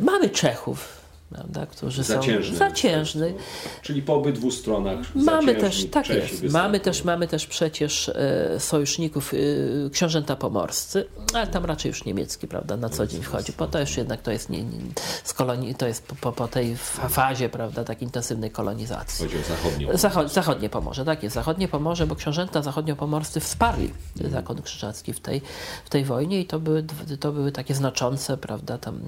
[0.00, 0.88] Mamy Czechów,
[1.30, 2.52] prawda, którzy Zaciężny.
[2.58, 3.34] są zaciężny.
[3.82, 6.62] Czyli po obydwu stronach Mamy też, tak Czesi jest, występują.
[6.62, 12.48] mamy też, mamy też przecież e, sojuszników e, książęta pomorscy, ale tam raczej już niemiecki,
[12.48, 14.78] prawda, na co dzień wchodzi, bo to już jednak to jest, nie, nie,
[15.24, 19.24] z kolonii, to jest po, po, tej fa- fazie, prawda, tak intensywnej kolonizacji.
[19.26, 19.88] Chodzi o zachodnią.
[19.98, 23.92] Zachod, zachodnie Pomorze, tak jest, zachodnie Pomorze, bo książęta zachodniopomorscy wsparli
[24.30, 25.42] zakon krzyżacki w tej,
[25.84, 26.84] w tej wojnie i to były,
[27.20, 29.00] to były takie znaczące, prawda, tam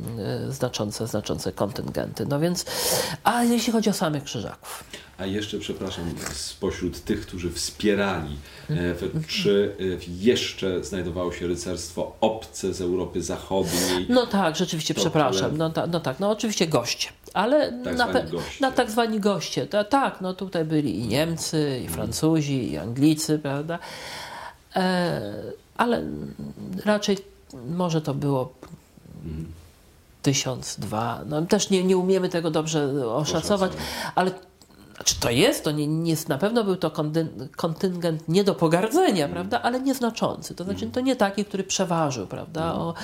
[0.48, 2.08] e, znaczące, znaczące kontyngenty.
[2.29, 2.64] No więc,
[3.25, 4.85] a jeśli chodzi o samych krzyżaków,
[5.18, 8.37] A jeszcze, przepraszam, spośród tych, którzy wspierali,
[8.71, 8.75] e,
[9.29, 9.85] czy e,
[10.21, 14.07] jeszcze znajdowało się rycerstwo obce z Europy Zachodniej?
[14.09, 15.57] No tak, rzeczywiście, To przepraszam.
[15.57, 17.09] No, ta, no tak, no oczywiście goście.
[17.35, 18.61] Ale Tak na, zwani goście.
[18.61, 19.66] na tak zwani goście.
[19.66, 23.79] Ta, tak, no tutaj byli i Niemcy, i Francuzi, i Anglicy, prawda?
[24.77, 25.21] E,
[25.77, 26.03] ale
[26.85, 27.16] raczej
[27.68, 28.53] może to było
[30.28, 31.20] tysiąc, dwa.
[31.26, 33.72] No, też nie, nie umiemy tego dobrze oszacować,
[34.14, 34.30] ale
[34.98, 39.28] znaczy to jest, to nie, nie, na pewno był to kontyn- kontyngent nie do pogardzenia,
[39.28, 40.54] prawda, ale nieznaczący.
[40.54, 42.94] To znaczy to nie taki, który przeważył, prawda, o,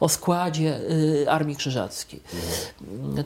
[0.00, 2.20] o składzie y, Armii Krzyżackiej.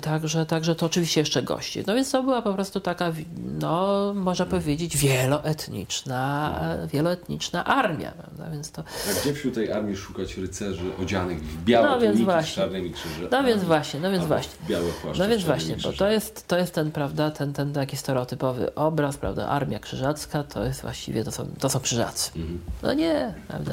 [0.01, 1.85] Także, także to oczywiście jeszcze goście.
[1.87, 3.13] No więc to była po prostu taka,
[3.61, 6.61] no można powiedzieć, wieloetniczna,
[6.93, 8.83] wieloetniczna armia, prawda, więc to...
[9.11, 12.55] A gdzie wśród tej armii szukać rycerzy odzianych w białe No więc tuniki z właśnie.
[12.63, 13.29] czarnymi krzyżami?
[13.31, 14.53] No więc właśnie, no więc właśnie.
[14.69, 17.97] białe płaszcze No więc właśnie, bo to jest, to jest ten, prawda, ten, ten taki
[18.17, 22.31] stereotypowy obraz, prawda, armia krzyżacka to jest właściwie, to są, to są krzyżacy.
[22.37, 22.61] Mhm.
[22.83, 23.73] No nie, prawda,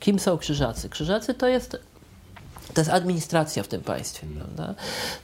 [0.00, 0.88] kim są krzyżacy?
[0.88, 1.76] Krzyżacy to jest
[2.74, 4.74] to jest administracja w tym państwie, prawda?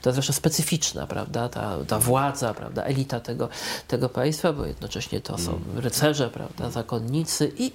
[0.01, 1.49] To jest zresztą specyficzna, prawda?
[1.49, 2.83] Ta, ta władza, prawda?
[2.83, 3.49] Elita tego,
[3.87, 6.69] tego państwa, bo jednocześnie to są rycerze, prawda?
[6.69, 7.71] Zakonnicy i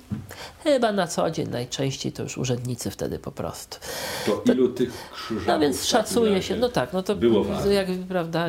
[0.65, 3.79] chyba na co dzień najczęściej to już urzędnicy wtedy po prostu.
[4.27, 8.47] To ilu tych krzyżaków No więc szacuje się, no tak, no to było jak prawda,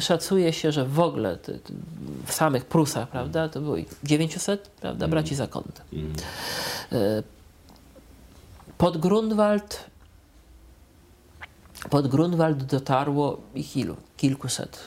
[0.00, 1.38] szacuje się, że w ogóle
[2.26, 5.84] w samych Prusach, prawda, to było ich 900, prawda, braci zakonnych.
[6.92, 7.22] E,
[8.78, 9.84] Pod Grunwald
[11.90, 13.96] pod Grunwald dotarło ich ilu?
[14.16, 14.78] Kilkuset.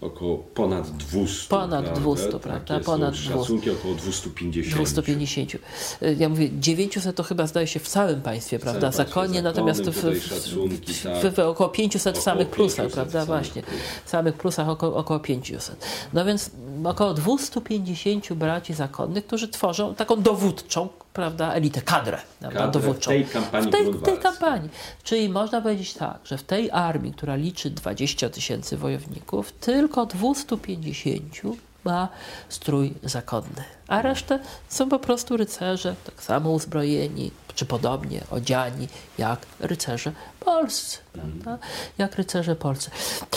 [0.00, 1.48] Około ponad 200.
[1.48, 2.00] Ponad prawda?
[2.00, 2.80] 200, Takie prawda?
[2.80, 3.32] Ponad 200.
[3.38, 4.74] Szacunki około 250.
[4.76, 5.54] 250.
[6.02, 8.80] Y, Ja mówię, 900 to chyba zdaje się w całym państwie, prawda?
[8.80, 11.32] państwie Zakonnie, zakonnym, natomiast w, w, szacunki, w, tak.
[11.32, 13.12] w, w około 500 w Około samych plusach, 500 w prawda?
[13.12, 13.62] samych Właśnie.
[13.62, 13.80] plusach.
[14.04, 15.76] W samych plusach około, około 500.
[16.12, 16.50] No więc
[16.84, 23.10] około 250 braci zakonnych, którzy tworzą taką dowódczą, prawda, elitę, kadrę, prawda, Kadrę w dowódczą.
[23.10, 24.70] tej kampanii w tej, w tej kampanii.
[25.04, 31.22] Czyli można powiedzieć tak, że w tej armii, która liczy 20 tysięcy wojowników, tylko 250
[31.84, 32.08] ma
[32.48, 39.46] strój zakonny, a resztę są po prostu rycerze, tak samo uzbrojeni, czy podobnie odziani jak
[39.60, 41.03] rycerze polscy.
[41.14, 41.58] Prawda?
[41.98, 42.90] Jak rycerze polscy.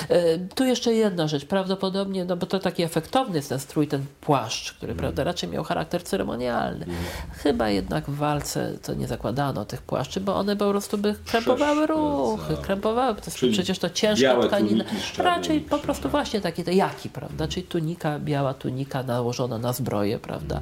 [0.09, 1.45] E, tu jeszcze jedna rzecz.
[1.45, 5.63] Prawdopodobnie, no bo to taki efektowny jest ten strój, ten płaszcz, który prawda, raczej miał
[5.63, 6.85] charakter ceremonialny.
[7.31, 11.87] Chyba jednak w walce to nie zakładano tych płaszczy, bo one po prostu by krępowały
[11.87, 13.15] ruchy, krępowały.
[13.15, 14.83] To jest przecież to ciężka tkanina.
[15.17, 17.47] Raczej po prostu właśnie takie te jaki, prawda?
[17.47, 20.61] Czyli tunika, biała tunika nałożona na zbroję, prawda?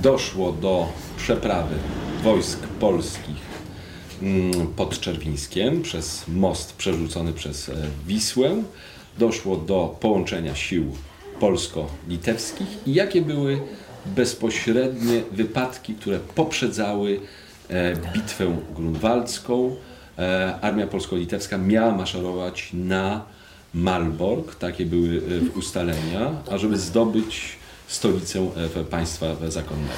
[0.00, 1.74] doszło do przeprawy
[2.22, 3.41] wojsk polskich mm,
[4.76, 7.74] pod Czerwińskiem przez most przerzucony przez e,
[8.06, 8.62] Wisłę.
[9.18, 10.84] Doszło do połączenia sił
[11.40, 13.60] polsko-litewskich i jakie były
[14.06, 17.20] bezpośrednie wypadki, które poprzedzały
[17.68, 19.76] e, bitwę grunwaldzką.
[20.18, 23.24] E, Armia polsko-litewska miała maszerować na
[23.74, 25.22] Malbork, takie były
[25.56, 27.42] ustalenia, ażeby zdobyć
[27.88, 28.50] stolicę
[28.90, 29.92] państwa zakonnego.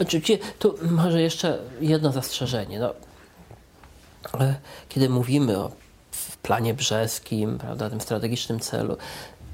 [0.00, 2.78] Oczywiście tu może jeszcze jedno zastrzeżenie.
[2.78, 2.94] No,
[4.40, 4.54] e,
[4.88, 5.70] kiedy mówimy o
[6.42, 8.96] planie brzeskim, prawda, tym strategicznym celu,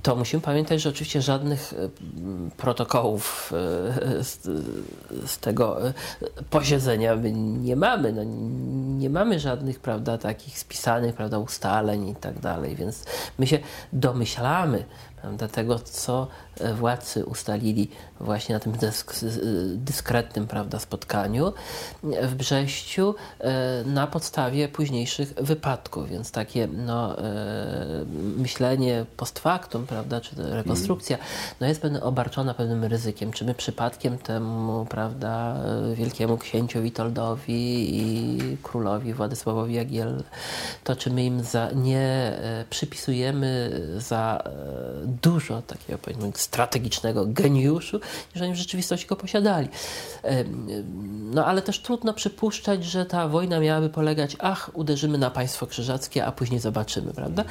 [0.07, 1.77] to musimy pamiętać, że oczywiście żadnych e,
[2.57, 3.53] protokołów
[4.19, 5.93] e, z, tego e,
[6.51, 8.13] posiedzenia nie mamy.
[8.13, 8.23] No,
[8.99, 13.05] nie mamy żadnych prawda, takich spisanych prawda, ustaleń i tak dalej, więc
[13.39, 13.59] my się
[13.93, 14.85] domyślamy
[15.21, 16.29] prawda, tego, co
[16.75, 17.89] władcy ustalili
[18.21, 19.15] właśnie na tym dysk,
[19.75, 21.53] dyskretnym prawda, spotkaniu
[22.03, 27.25] w Brześciu e, na podstawie późniejszych wypadków, więc takie no, e,
[28.37, 31.19] myślenie post factum, prawda, czy rekonstrukcja,
[31.61, 33.33] no jest pewne, obarczona pewnym ryzykiem.
[33.33, 35.57] Czy my przypadkiem temu, prawda,
[35.95, 40.23] wielkiemu księciu Witoldowi i królowi Władysławowi Jagiel,
[40.85, 44.51] to czy my im za, nie e, przypisujemy za e,
[45.23, 48.01] dużo takiego, powiedzmy, strategicznego geniuszu,
[48.35, 49.69] niż oni w rzeczywistości go posiadali.
[51.35, 56.27] No ale też trudno przypuszczać, że ta wojna miałaby polegać, ach, uderzymy na państwo krzyżackie,
[56.27, 57.45] a później zobaczymy, prawda?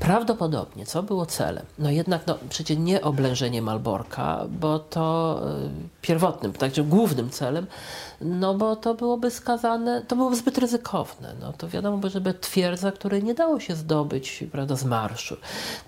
[0.00, 1.64] Prawdopodobnie, co było celem?
[1.78, 5.70] No jednak, no przecież nie oblężenie Malborka, bo to y,
[6.02, 7.66] pierwotnym, także głównym celem,
[8.20, 11.34] no bo to byłoby skazane, to byłoby zbyt ryzykowne.
[11.40, 15.36] No to wiadomo by, żeby twierdza, której nie dało się zdobyć, prawda, z marszu.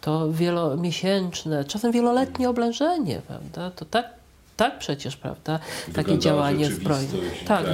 [0.01, 3.71] To wielomiesięczne, czasem wieloletnie oblężenie, prawda?
[3.71, 4.16] To tak
[4.57, 5.59] tak przecież, prawda?
[5.95, 7.09] Takie działanie zbrojne.
[7.47, 7.67] Tak,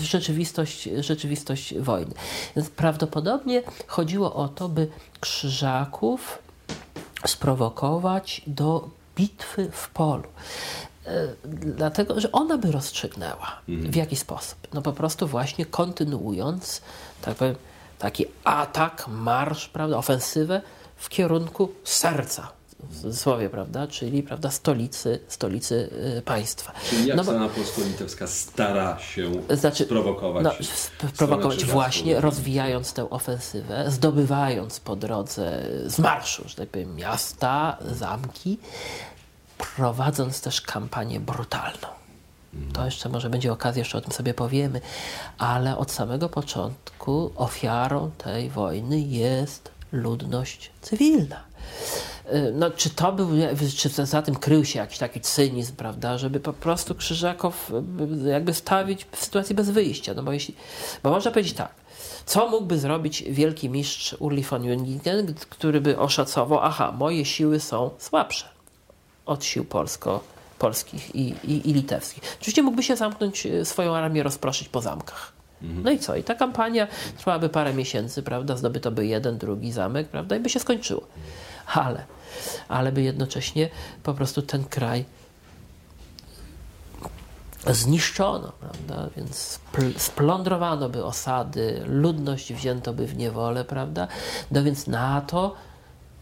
[0.00, 2.14] rzeczywistość, rzeczywistość wojny.
[2.56, 4.88] Więc prawdopodobnie chodziło o to, by
[5.20, 6.38] krzyżaków
[7.26, 10.28] sprowokować do bitwy w polu.
[11.06, 13.92] E, dlatego, że ona by rozstrzygnęła mhm.
[13.92, 14.58] w jaki sposób.
[14.74, 16.82] No po prostu właśnie kontynuując
[17.22, 17.54] tak powiem,
[17.98, 20.62] taki atak, marsz, prawda, ofensywę
[20.96, 22.48] w kierunku serca
[22.90, 26.72] w cudzysłowie, prawda, czyli prawda, stolicy, stolicy y, państwa.
[26.90, 30.44] Czyli jak no strona polsko-litewska stara się znaczy, sprowokować?
[30.44, 30.52] No,
[31.14, 38.58] sprowokować właśnie, rozwijając tę ofensywę, zdobywając po drodze z marszu, że tak powiem, miasta, zamki,
[39.58, 41.88] prowadząc też kampanię brutalną.
[42.72, 44.80] To jeszcze może będzie okazja, jeszcze o tym sobie powiemy,
[45.38, 51.44] ale od samego początku ofiarą tej wojny jest ludność cywilna.
[52.26, 53.28] Y, no, czy to był,
[53.76, 57.72] czy za tym krył się jakiś taki cynizm, prawda, żeby po prostu Krzyżaków
[58.24, 60.54] y, jakby stawić w sytuacji bez wyjścia, no bo jeśli,
[61.02, 61.74] bo można powiedzieć tak,
[62.26, 67.90] co mógłby zrobić wielki mistrz Urli von Jungingen, który by oszacował, aha, moje siły są
[67.98, 68.48] słabsze
[69.26, 70.20] od sił polsko,
[70.58, 72.22] polskich i, i, i litewskich.
[72.40, 75.32] Oczywiście mógłby się zamknąć, y, swoją armię rozproszyć po zamkach.
[75.84, 76.16] No i co?
[76.16, 78.56] I ta kampania trwałaby parę miesięcy, prawda?
[78.56, 80.36] Zdobyto by jeden, drugi zamek, prawda?
[80.36, 81.02] I by się skończyło.
[81.66, 82.04] Ale,
[82.68, 83.68] ale by jednocześnie
[84.02, 85.04] po prostu ten kraj
[87.66, 89.08] zniszczono, prawda?
[89.16, 89.60] Więc
[89.96, 94.08] splądrowano by osady, ludność wzięto by w niewolę, prawda?
[94.50, 95.54] No więc na to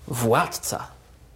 [0.09, 0.87] władca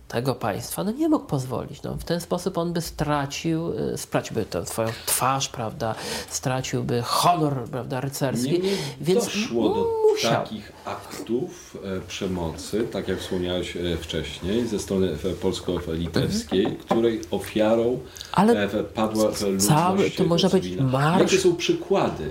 [0.08, 1.82] tego państwa, no nie mógł pozwolić.
[1.82, 5.94] No, w ten sposób on by stracił, y, straciłby tę swoją twarz, prawda,
[6.28, 8.52] straciłby honor, prawda, rycerski.
[8.52, 10.32] Nie, nie więc doszło do musiał.
[10.32, 16.82] takich aktów e, przemocy, tak jak wspomniałeś e, wcześniej, ze strony polsko-litewskiej, mhm.
[16.84, 18.00] której ofiarą
[18.32, 21.20] Ale e, padła ludność cały, to może być marsz.
[21.20, 22.30] Jakie są przykłady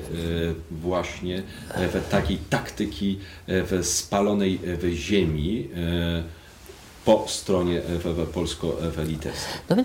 [0.72, 1.44] właśnie
[2.10, 3.20] takiej taktyki
[3.82, 4.60] spalonej
[4.94, 5.70] ziemi,
[7.06, 7.82] po stronie
[8.34, 9.62] polsko-litewskiej.
[9.70, 9.76] No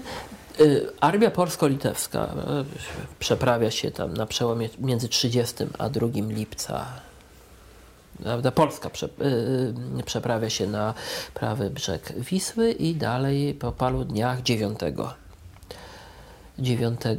[0.61, 6.87] y, Armia polsko-litewska y, przeprawia się tam na przełomie między 30 a 2 lipca.
[8.23, 8.51] Prawda?
[8.51, 9.09] Polska prze,
[10.05, 10.95] przeprawia się na
[11.35, 14.79] prawy brzeg Wisły i dalej po paru dniach 9
[16.59, 17.15] 9 y,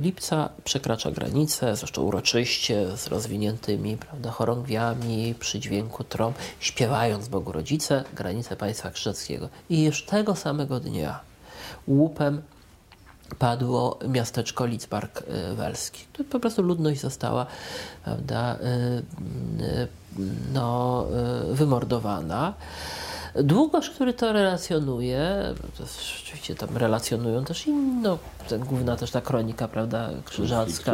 [0.00, 8.04] lipca przekracza granicę, zresztą uroczyście, z rozwiniętymi prawda, chorągwiami, przy dźwięku trąb, śpiewając Bogu Rodzice,
[8.14, 9.48] granicę państwa krzyżackiego.
[9.70, 11.20] I już tego samego dnia
[11.86, 12.42] łupem
[13.38, 16.04] padło miasteczko Lidzbark y, Welski.
[16.12, 17.46] Tu po prostu ludność została
[18.04, 19.88] prawda, y,
[20.52, 21.06] no,
[21.50, 22.54] wymordowana.
[23.34, 25.84] Długosz, który to relacjonuje, to
[26.24, 28.18] oczywiście tam relacjonują też inno,
[28.48, 30.92] ten główna też ta kronika, prawda, krzyżacka.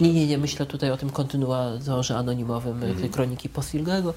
[0.00, 2.96] Nie, nie, nie, myślę tutaj o tym kontynuatorze anonimowym mm.
[2.96, 4.14] tej kroniki Postilgego.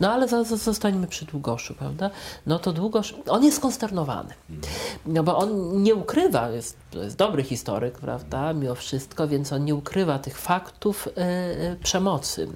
[0.00, 2.10] No ale zostańmy przy Długoszu, prawda?
[2.46, 4.60] No to Długosz, on jest konsternowany, mm.
[5.06, 9.74] no bo on nie ukrywa, jest, jest dobry historyk, prawda, mimo wszystko, więc on nie
[9.74, 12.48] ukrywa tych faktów e, e przemocy,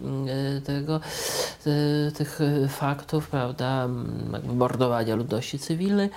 [0.57, 1.01] e, tego,
[2.15, 3.89] tych faktów, prawda,
[4.55, 6.11] mordowania ludności cywilnej,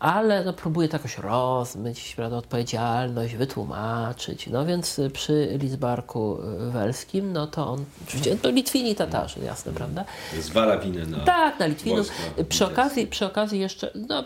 [0.00, 4.46] ale no, próbuje to jakoś rozmyć, prawda, odpowiedzialność, wytłumaczyć.
[4.46, 10.04] No więc przy Lidzbarku Welskim, no to on, oczywiście, to Litwini Tatarzy, jasne, prawda?
[10.40, 12.10] Zwala winę na Tak, na Litwinów.
[12.48, 14.24] Przy okazji, przy okazji jeszcze, no,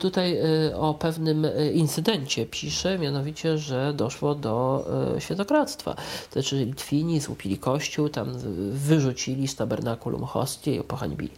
[0.00, 4.86] tutaj e, o pewnym incydencie pisze, mianowicie, że doszło do
[5.18, 5.94] świętokradztwa.
[5.94, 8.32] To znaczy Litwini złupili kościół, tam
[8.72, 11.30] wyrzucili z tabernakulum hostię i pohańbili.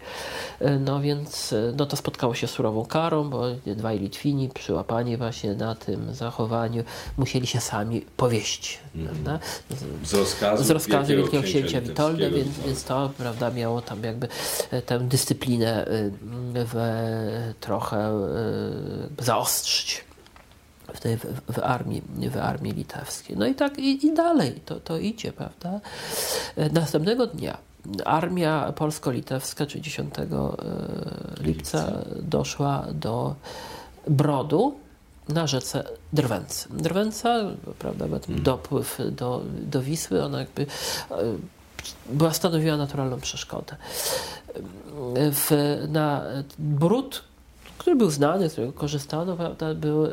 [0.80, 5.74] No więc no to spotkało się z surową karą, bo dwaj Litwini przyłapani właśnie na
[5.74, 6.84] tym zachowaniu
[7.16, 8.78] musieli się sami powieść.
[9.04, 9.38] prawda?
[10.04, 14.28] Z rozkazu, z rozkazu Wielkiego Księcia Litewskiego, Witolda, więc, więc to prawda, miało tam jakby
[14.70, 16.12] e, tę dyscyplinę y,
[16.54, 16.74] w,
[17.60, 18.10] trochę
[19.18, 20.04] y, zaostrzyć
[20.94, 23.36] w, tej, w, w, armii, w armii litewskiej.
[23.36, 25.80] No i tak i, i dalej to, to idzie, prawda?
[26.56, 27.71] E, Następnego dnia
[28.04, 30.24] armia polsko-litewska, czyli 10 e,
[31.40, 33.34] lipca, doszła do
[34.08, 34.74] Brodu
[35.28, 36.68] na rzece Drwęcy.
[36.70, 37.40] Drwęca,
[37.78, 41.16] prawda, ten dopływ do, do Wisły, ona jakby e,
[42.10, 43.76] była stanowiła naturalną przeszkodę.
[45.16, 45.50] W,
[45.88, 46.22] na
[46.58, 47.24] Brud,
[47.78, 50.10] który był znany, z którego korzystano, prawda, był e,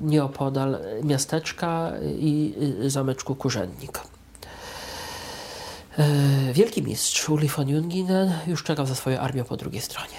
[0.00, 2.54] nieopodal miasteczka i
[2.86, 4.00] zameczku Kurzennik.
[5.98, 10.18] E, Wielki mistrz Uli von Jungingen już czekał za swoją armią po drugiej stronie.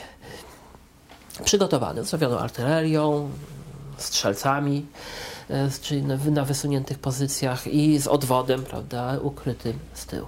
[1.44, 3.30] Przygotowany, ustawioną artylerią,
[3.98, 4.86] strzelcami,
[5.50, 10.28] e, czyli na, na wysuniętych pozycjach i z odwodem, prawda, ukrytym z tyłu.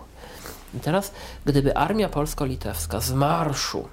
[0.73, 1.11] I teraz,
[1.45, 3.87] gdyby armia polsko-litewska z marszu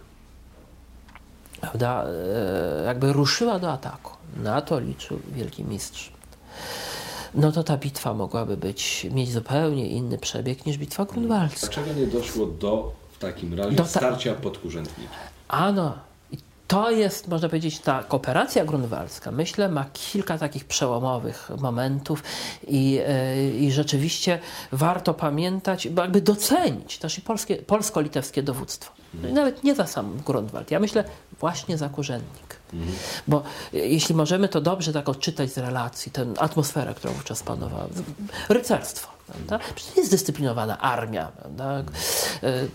[1.61, 6.13] prawda, e, jakby ruszyła do ataku, na to liczył wielki mistrz,
[7.35, 11.66] no to ta bitwa mogłaby być, mieć zupełnie inny przebieg niż bitwa grunwaldzka.
[11.66, 14.35] Dlaczego nie doszło do w takim razie Do ta- starcia?
[15.49, 15.95] Ano,
[16.68, 22.22] to jest, można powiedzieć, ta kooperacja grunwaldzka, myślę, ma kilka takich przełomowych momentów
[22.66, 24.39] i, e, i rzeczywiście
[24.72, 28.93] warto pamiętać, bo jakby docenić też i polskie, polsko-litewskie dowództwo.
[29.14, 31.05] No nawet nie za sam Grunwald, ja myślę
[31.41, 31.89] właśnie za
[32.71, 32.99] Kurzennik.
[33.29, 33.43] Bo
[33.73, 37.87] jeśli możemy to dobrze tak odczytać z relacji, tę atmosferę, która wówczas panowała,
[38.49, 39.59] rycerstwo, prawda?
[39.75, 41.33] Przecież jest dyscyplinowana armia,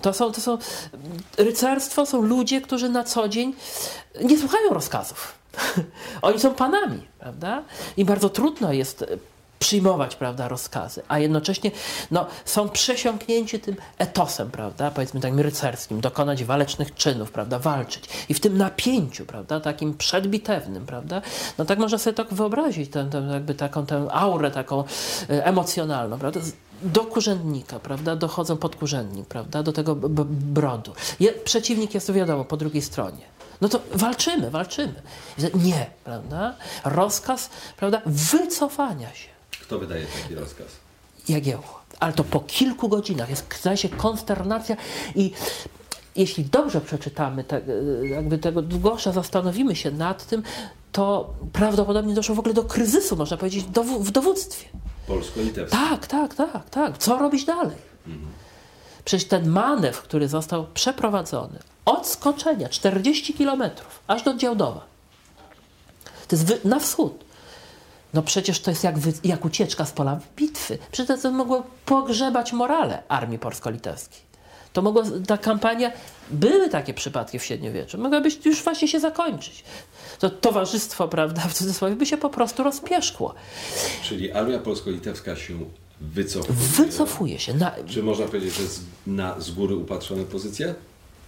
[0.01, 0.57] To są, to są,
[1.37, 3.55] rycerstwo są ludzie, którzy na co dzień
[4.23, 5.33] nie słuchają rozkazów.
[6.21, 7.63] Oni są panami, prawda?
[7.97, 9.05] I bardzo trudno jest
[9.63, 11.71] przyjmować, prawda, rozkazy, a jednocześnie
[12.11, 18.09] no, są przesiąknięci tym etosem, prawda, powiedzmy takim rycerskim, dokonać walecznych czynów, prawda, walczyć.
[18.29, 21.21] I w tym napięciu, prawda, takim przedbitewnym, prawda,
[21.57, 24.83] no tak można sobie tak wyobrazić, tę, tę, jakby taką tę aurę taką
[25.29, 26.39] e, emocjonalną, prawda,
[26.81, 30.93] do kurzędnika, prawda, dochodzą pod kurzędnik, prawda, do tego brodu.
[31.19, 33.25] Je, przeciwnik jest, to wiadomo, po drugiej stronie.
[33.61, 35.01] No to walczymy, walczymy.
[35.53, 36.55] Nie, prawda?
[36.83, 39.32] Rozkaz, prawda, wycofania się.
[39.63, 40.67] Kto wydaje taki rozkaz?
[41.29, 41.83] Jagiełło.
[41.99, 44.75] Ale to po kilku godzinach jest, zdaje się, konsternacja
[45.15, 45.31] i
[46.15, 47.61] jeśli dobrze przeczytamy te,
[48.03, 50.43] jakby tego Długosza, zastanowimy się nad tym,
[50.91, 53.65] to prawdopodobnie doszło w ogóle do kryzysu, można powiedzieć,
[53.99, 54.67] w dowództwie.
[55.07, 55.77] Polsko-litewski.
[55.77, 56.97] Tak, tak, tak, tak.
[56.97, 57.77] Co robić dalej?
[59.05, 64.85] Przecież ten manewr, który został przeprowadzony od skoczenia 40 kilometrów aż do Działdowa,
[66.27, 67.23] to jest na wschód.
[68.13, 70.77] No przecież to jest jak, wy, jak ucieczka z pola bitwy.
[70.91, 74.33] Przecież to mogło pogrzebać morale armii polsko-litewskiej.
[74.73, 75.91] To mogła, ta kampania,
[76.31, 79.63] były takie przypadki w średniowieczu, mogłaby już właśnie się zakończyć.
[80.19, 83.33] To towarzystwo, prawda, w cudzysłowie, by się po prostu rozpieszkło.
[84.03, 85.59] Czyli armia polsko-litewska się
[86.01, 86.57] wycofuje.
[86.59, 87.53] Wycofuje się.
[87.53, 90.75] Na, Czy można powiedzieć, że z, na z góry upatrzone pozycje?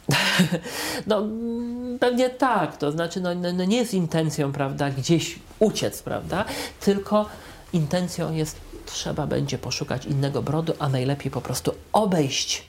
[1.07, 6.01] No mm, pewnie tak, to znaczy no, no, no nie jest intencją, prawda, gdzieś uciec,
[6.01, 6.45] prawda,
[6.79, 7.25] tylko
[7.73, 12.63] intencją jest, trzeba będzie poszukać innego brodu, a najlepiej po prostu obejść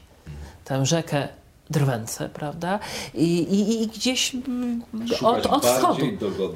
[0.64, 1.28] tę rzekę
[1.70, 2.78] Drwęce, prawda,
[3.14, 4.82] i, i, i gdzieś mm,
[5.22, 6.06] od, od wschodu.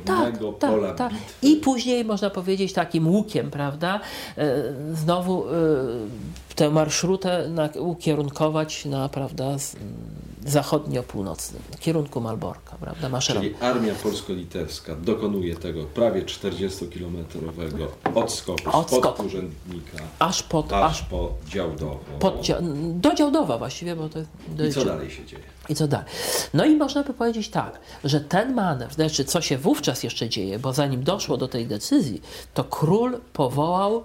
[0.05, 1.13] Tak, pola tak.
[1.13, 1.27] bitwy.
[1.43, 4.01] I później można powiedzieć takim łukiem, prawda?
[4.39, 4.55] e,
[4.95, 5.53] Znowu e,
[6.55, 9.77] tę marszrutę ukierunkować na, prawda, z-
[10.47, 13.09] zachodnio-północnym, w kierunku Malborka, prawda?
[13.09, 13.51] Maszerować.
[13.51, 19.23] Czyli armia polsko-litewska dokonuje tego prawie 40-kilometrowego odskoku spod Odskoku.
[19.23, 21.99] urzędnika Aż pod, aż aż po Działdowo.
[22.19, 22.47] pod,
[22.93, 24.19] do Działdowa właściwie, bo to
[24.49, 25.43] do, I co dalej się dzieje?
[25.69, 26.07] I co dalej?
[26.55, 30.59] No i można by powiedzieć tak, że ten manewr, znaczy co się wówczas jeszcze dzieje,
[30.59, 32.23] bo zanim doszło do tej decyzji,
[32.55, 34.05] to król powołał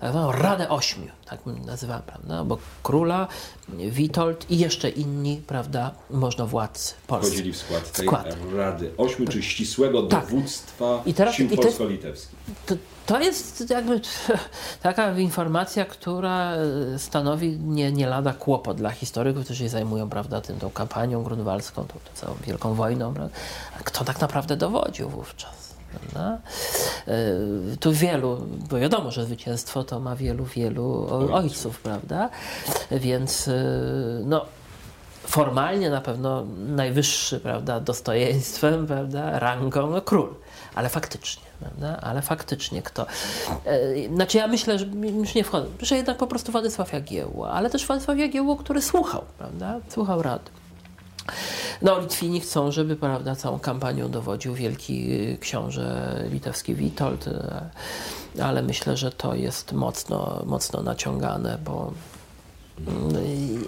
[0.00, 2.44] tak zwaną Radę Ośmiu, tak nazywam, prawda?
[2.44, 3.28] Bo króla,
[3.68, 7.30] Witold i jeszcze inni, prawda, możnowładcy polscy.
[7.30, 8.36] Wchodzili w skład tej Skład.
[8.56, 10.24] Rady Ośmiu, czy ścisłego Tak.
[10.26, 12.38] dowództwa I teraz- sił polsko-litewskich.
[12.66, 12.74] To,
[13.06, 14.00] to jest jakby
[14.82, 20.40] taka informacja, która e, stanowi nie, nie lada kłopot dla historyków, którzy się zajmują prawda,
[20.40, 23.14] tym, tą kampanią grunwaldzką, tą, tą całą wielką wojną.
[23.14, 23.36] Prawda?
[23.84, 25.67] Kto tak naprawdę dowodził wówczas?
[25.92, 26.38] Prawda?
[27.08, 32.30] E, Tu wielu, bo wiadomo, że zwycięstwo to ma wielu, wielu ojców, prawda?
[32.90, 33.52] Więc e,
[34.24, 34.46] no,
[35.26, 40.34] formalnie na pewno najwyższy, prawda, dostojeństwem, prawda, rangą no, król.
[40.74, 42.00] Ale faktycznie, prawda?
[42.00, 43.06] Ale faktycznie kto?
[43.64, 47.70] E, znaczy ja myślę, że już nie wchodzę, że jednak po prostu Władysław Jagiełło, ale
[47.70, 49.80] też Władysław Jagiełło, który słuchał, prawda?
[49.88, 50.50] Słuchał rady.
[51.82, 55.08] No, Litwini chcą, żeby prawda, całą kampanią dowodził wielki
[55.40, 57.70] książę litewski Witold, e,
[58.44, 61.92] ale myślę, że to jest mocno, mocno naciągane, bo
[63.12, 63.58] no, i-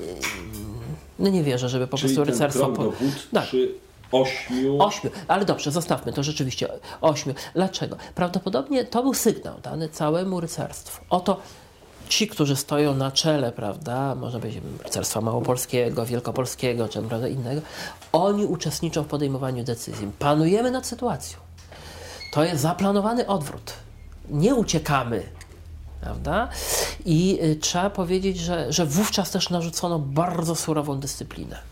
[1.19, 2.69] no nie wierzę, żeby po Czyli prostu rycerstwo...
[2.69, 2.93] Po...
[3.33, 3.47] Tak.
[4.13, 4.83] ośmiu...
[4.83, 6.69] Ośmiu, ale dobrze, zostawmy to rzeczywiście.
[7.01, 7.35] Ośmiu.
[7.55, 7.97] Dlaczego?
[8.15, 11.05] Prawdopodobnie to był sygnał dany całemu rycerstwu.
[11.11, 11.41] Oto
[12.11, 17.61] ci, którzy stoją na czele, prawda, może być rycerstwa małopolskiego, wielkopolskiego, czy prawda, innego,
[18.13, 20.11] oni uczestniczą w podejmowaniu decyzji.
[20.19, 21.39] Panujemy nad sytuacją.
[22.33, 23.73] To jest zaplanowany odwrót.
[24.31, 25.23] Nie uciekamy.
[26.01, 26.49] Prawda?
[27.05, 31.70] I y, trzeba powiedzieć, że, że wówczas też narzucono bardzo surową dyscyplinę.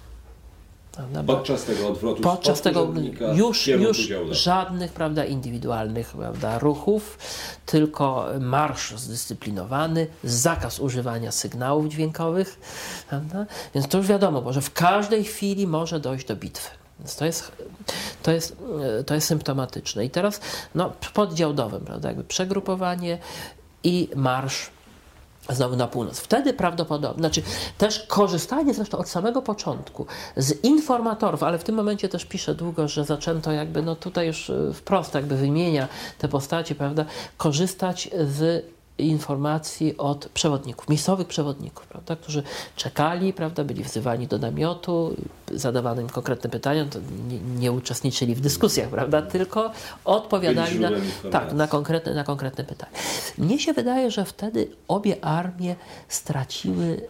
[0.99, 1.23] Prawda?
[1.23, 2.93] Bo- Podczas tego odwrotu podczas od tego
[3.35, 7.19] już, już żadnych prawda, indywidualnych prawda, ruchów,
[7.67, 12.61] tylko marsz zdyscyplinowany, zakaz używania sygnałów dźwiękowych.
[13.09, 13.47] Prawda?
[13.75, 16.71] Więc to już wiadomo, bo że w każdej chwili może dojść do bitwy.
[16.99, 17.53] Więc to jest,
[18.23, 18.57] to jest,
[19.01, 20.05] e, to jest symptomatyczne.
[20.05, 20.41] I teraz
[20.75, 23.19] no, poddział prawda, jakby przegrupowanie
[23.85, 24.71] i marsz
[25.49, 26.19] znowu na północ.
[26.21, 27.43] Wtedy prawdopodobnie, znaczy
[27.79, 32.89] też korzystanie zresztą od samego początku z informatorów, ale w tym momencie też pisze długo,
[32.89, 35.89] że zaczęto jakby, no tutaj już y, wprost jakby wymienia
[36.19, 37.05] te postacie, prawda,
[37.37, 38.65] korzystać z
[38.99, 42.43] informacji od przewodników, miejscowych przewodników, prawda, którzy
[42.77, 45.17] czekali, prawda, byli wzywani do namiotu,
[45.53, 49.71] zadawano im konkretne pytania, to nie, nie uczestniczyli w dyskusjach, prawda, tylko
[50.05, 50.91] odpowiadali na,
[51.31, 52.93] tak, na konkretne, na konkretne pytania.
[53.39, 55.77] Mnie się wydaje, że wtedy obie armie
[56.09, 57.09] straciły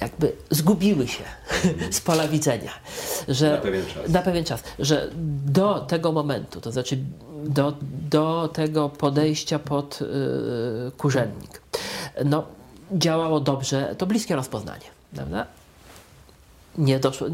[0.00, 1.24] jakby zgubiły się
[1.90, 2.70] z pola widzenia.
[3.28, 4.62] Że, Na pewien na pewien czas.
[4.78, 5.10] Że
[5.46, 6.98] do tego momentu, to znaczy
[7.46, 7.72] do,
[8.10, 10.06] do tego podejścia pod y,
[10.96, 11.62] kurzennik,
[12.24, 12.44] no,
[12.92, 14.86] działało dobrze to bliskie rozpoznanie.
[15.14, 15.46] Prawda?
[16.78, 17.26] nie doszło,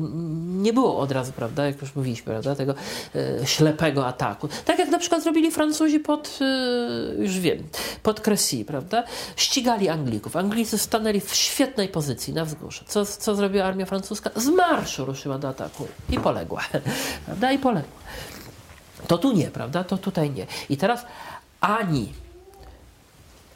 [0.46, 2.74] nie było od razu, prawda, jak już mówiliśmy, prawda, tego
[3.14, 4.48] e, ślepego ataku.
[4.64, 7.58] Tak jak na przykład zrobili Francuzi pod, e, już wiem,
[8.02, 9.04] pod Crecy, prawda,
[9.36, 10.36] ścigali Anglików.
[10.36, 12.84] Anglicy stanęli w świetnej pozycji na wzgórzu.
[12.86, 14.30] Co, co zrobiła armia francuska?
[14.36, 16.62] Z marszu ruszyła do ataku i poległa,
[17.26, 18.01] prawda, i poległa.
[19.08, 20.46] To tu nie, prawda, to tutaj nie.
[20.68, 21.04] I teraz
[21.60, 22.12] ani,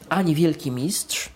[0.09, 1.29] ani wielki mistrz,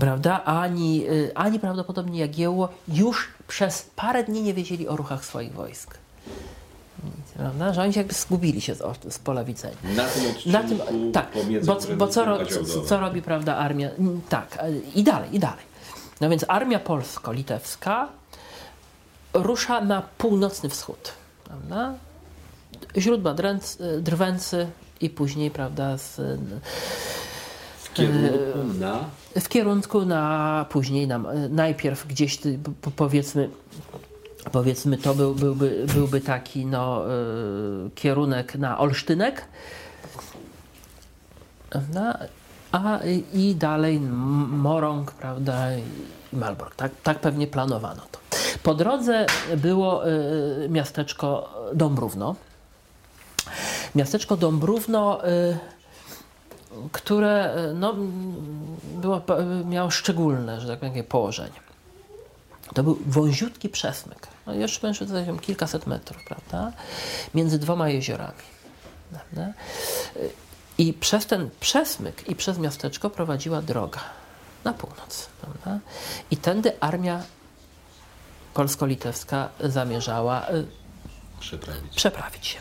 [0.00, 0.44] prawda?
[0.44, 5.98] Ani, y, ani prawdopodobnie Jagiełło już przez parę dni nie wiedzieli o ruchach swoich wojsk.
[7.36, 7.72] Prawda?
[7.72, 8.82] Że oni się jakby zgubili się z,
[9.14, 9.76] z pola widzenia.
[9.84, 11.28] Na tym odcinku Na tym, tak,
[11.64, 12.38] bo, bo co, ro,
[12.86, 13.90] co, robi prawda armia?
[13.90, 15.64] Mm, Tak, e, i dalej, i dalej.
[16.20, 18.08] No więc armia polsko-litewska
[19.34, 21.12] rusza na północny wschód.
[21.52, 21.94] Prawda?
[22.98, 24.66] Źródła Dręc- Drwęcy
[25.00, 26.16] i później, prawda, z,
[27.78, 28.98] W kierunku na...
[29.40, 32.38] w kierunku na później nam najpierw gdzieś
[32.96, 33.50] powiedzmy
[34.52, 37.04] powiedzmy to był, byłby, byłby taki no,
[37.86, 39.44] y, kierunek na Olsztynek
[41.70, 42.18] prawda?
[42.72, 42.98] a
[43.34, 44.00] i- dalej
[44.50, 45.82] Morąg prawda i
[46.32, 48.18] Malbork tak, tak pewnie planowano to
[48.62, 52.34] po drodze było y, miasteczko Dąbrówno
[53.94, 55.58] miasteczko Dąbrówno y,
[56.92, 57.94] które y, no,
[58.94, 59.22] było,
[59.64, 61.62] miało szczególne, że tak powiem, położenie.
[62.74, 64.28] To był wąziutki przesmyk.
[64.46, 66.72] No jeszcze będzie wiem, kilkaset metrów, prawda?
[67.34, 68.42] Między dwoma jeziorami.
[69.10, 69.52] Prawda?
[70.78, 74.00] I przez ten przesmyk i przez miasteczko prowadziła droga
[74.64, 75.28] na północ.
[75.40, 75.78] Prawda?
[76.30, 77.22] I tędy armia
[78.54, 80.66] polsko-litewska zamierzała y,
[81.40, 81.94] Przeprawić.
[81.96, 82.58] przeprawić się.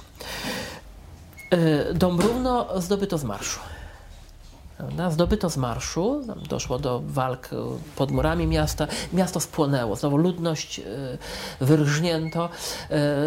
[1.53, 3.59] Y, Dąbrówno zdobyto z marszu.
[4.77, 5.11] Prawda?
[5.11, 7.55] Zdobyto z marszu, doszło do walk y,
[7.95, 10.81] pod murami miasta, miasto spłonęło, znowu ludność
[11.61, 12.49] wyrżnięto,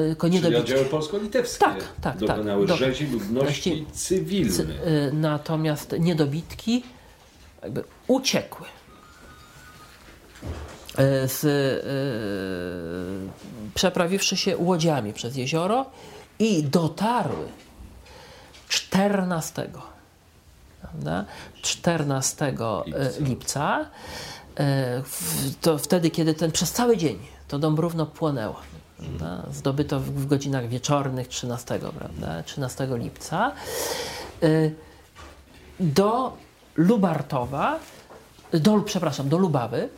[0.09, 2.17] tylko nie Czyli oddziały polsko-litewskie Tak, tak, tak.
[2.19, 4.67] dokonały Do- rzezi ludności cywilnej.
[5.13, 6.85] Natomiast niedobitki
[7.63, 8.67] jakby uciekły.
[10.99, 11.83] Y, Z, y,
[13.75, 15.87] przeprawiwszy się łodziami przez jezioro
[16.39, 17.49] i dotarły
[18.69, 19.69] 14,
[20.81, 21.25] prawda?
[21.63, 22.55] 14
[23.19, 23.21] Lipca.
[23.21, 23.87] lipca,
[25.61, 27.19] to wtedy, kiedy ten przez cały dzień
[27.49, 28.57] to Dąbrówno płonęło.
[28.97, 29.43] Prawda?
[29.53, 32.43] Zdobyto w, godzinach wieczornych 13, prawda?
[32.43, 33.53] 13 lipca.
[35.81, 36.37] Do
[36.77, 37.79] Lubartowa,
[38.53, 39.89] do, przepraszam, do Lubawy,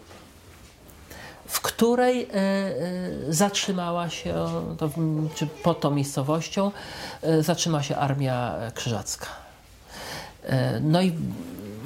[1.46, 2.72] w której e, e,
[3.28, 4.34] zatrzymała się,
[5.34, 6.70] czy pod tą miejscowością,
[7.22, 9.26] e, zatrzymała się armia krzyżacka.
[10.80, 11.12] No i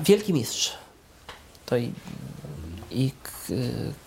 [0.05, 0.73] wielki mistrz,
[1.67, 1.93] to i,
[2.91, 3.13] i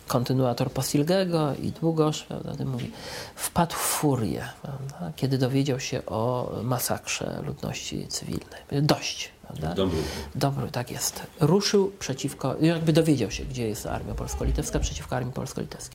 [0.08, 2.92] kontynuator Posilgego i Długosz, prawda, mówi,
[3.36, 8.62] wpadł w furię, prawda, kiedy dowiedział się o masakrze ludności cywilnej.
[8.72, 9.33] Dość.
[9.44, 9.74] Prawda?
[9.74, 9.98] Dobry.
[10.36, 11.22] Dobry, tak jest.
[11.40, 15.92] Ruszył przeciwko, jakby dowiedział się, gdzie jest armia polsko-litewska, przeciwko armii polsko-litewskiej.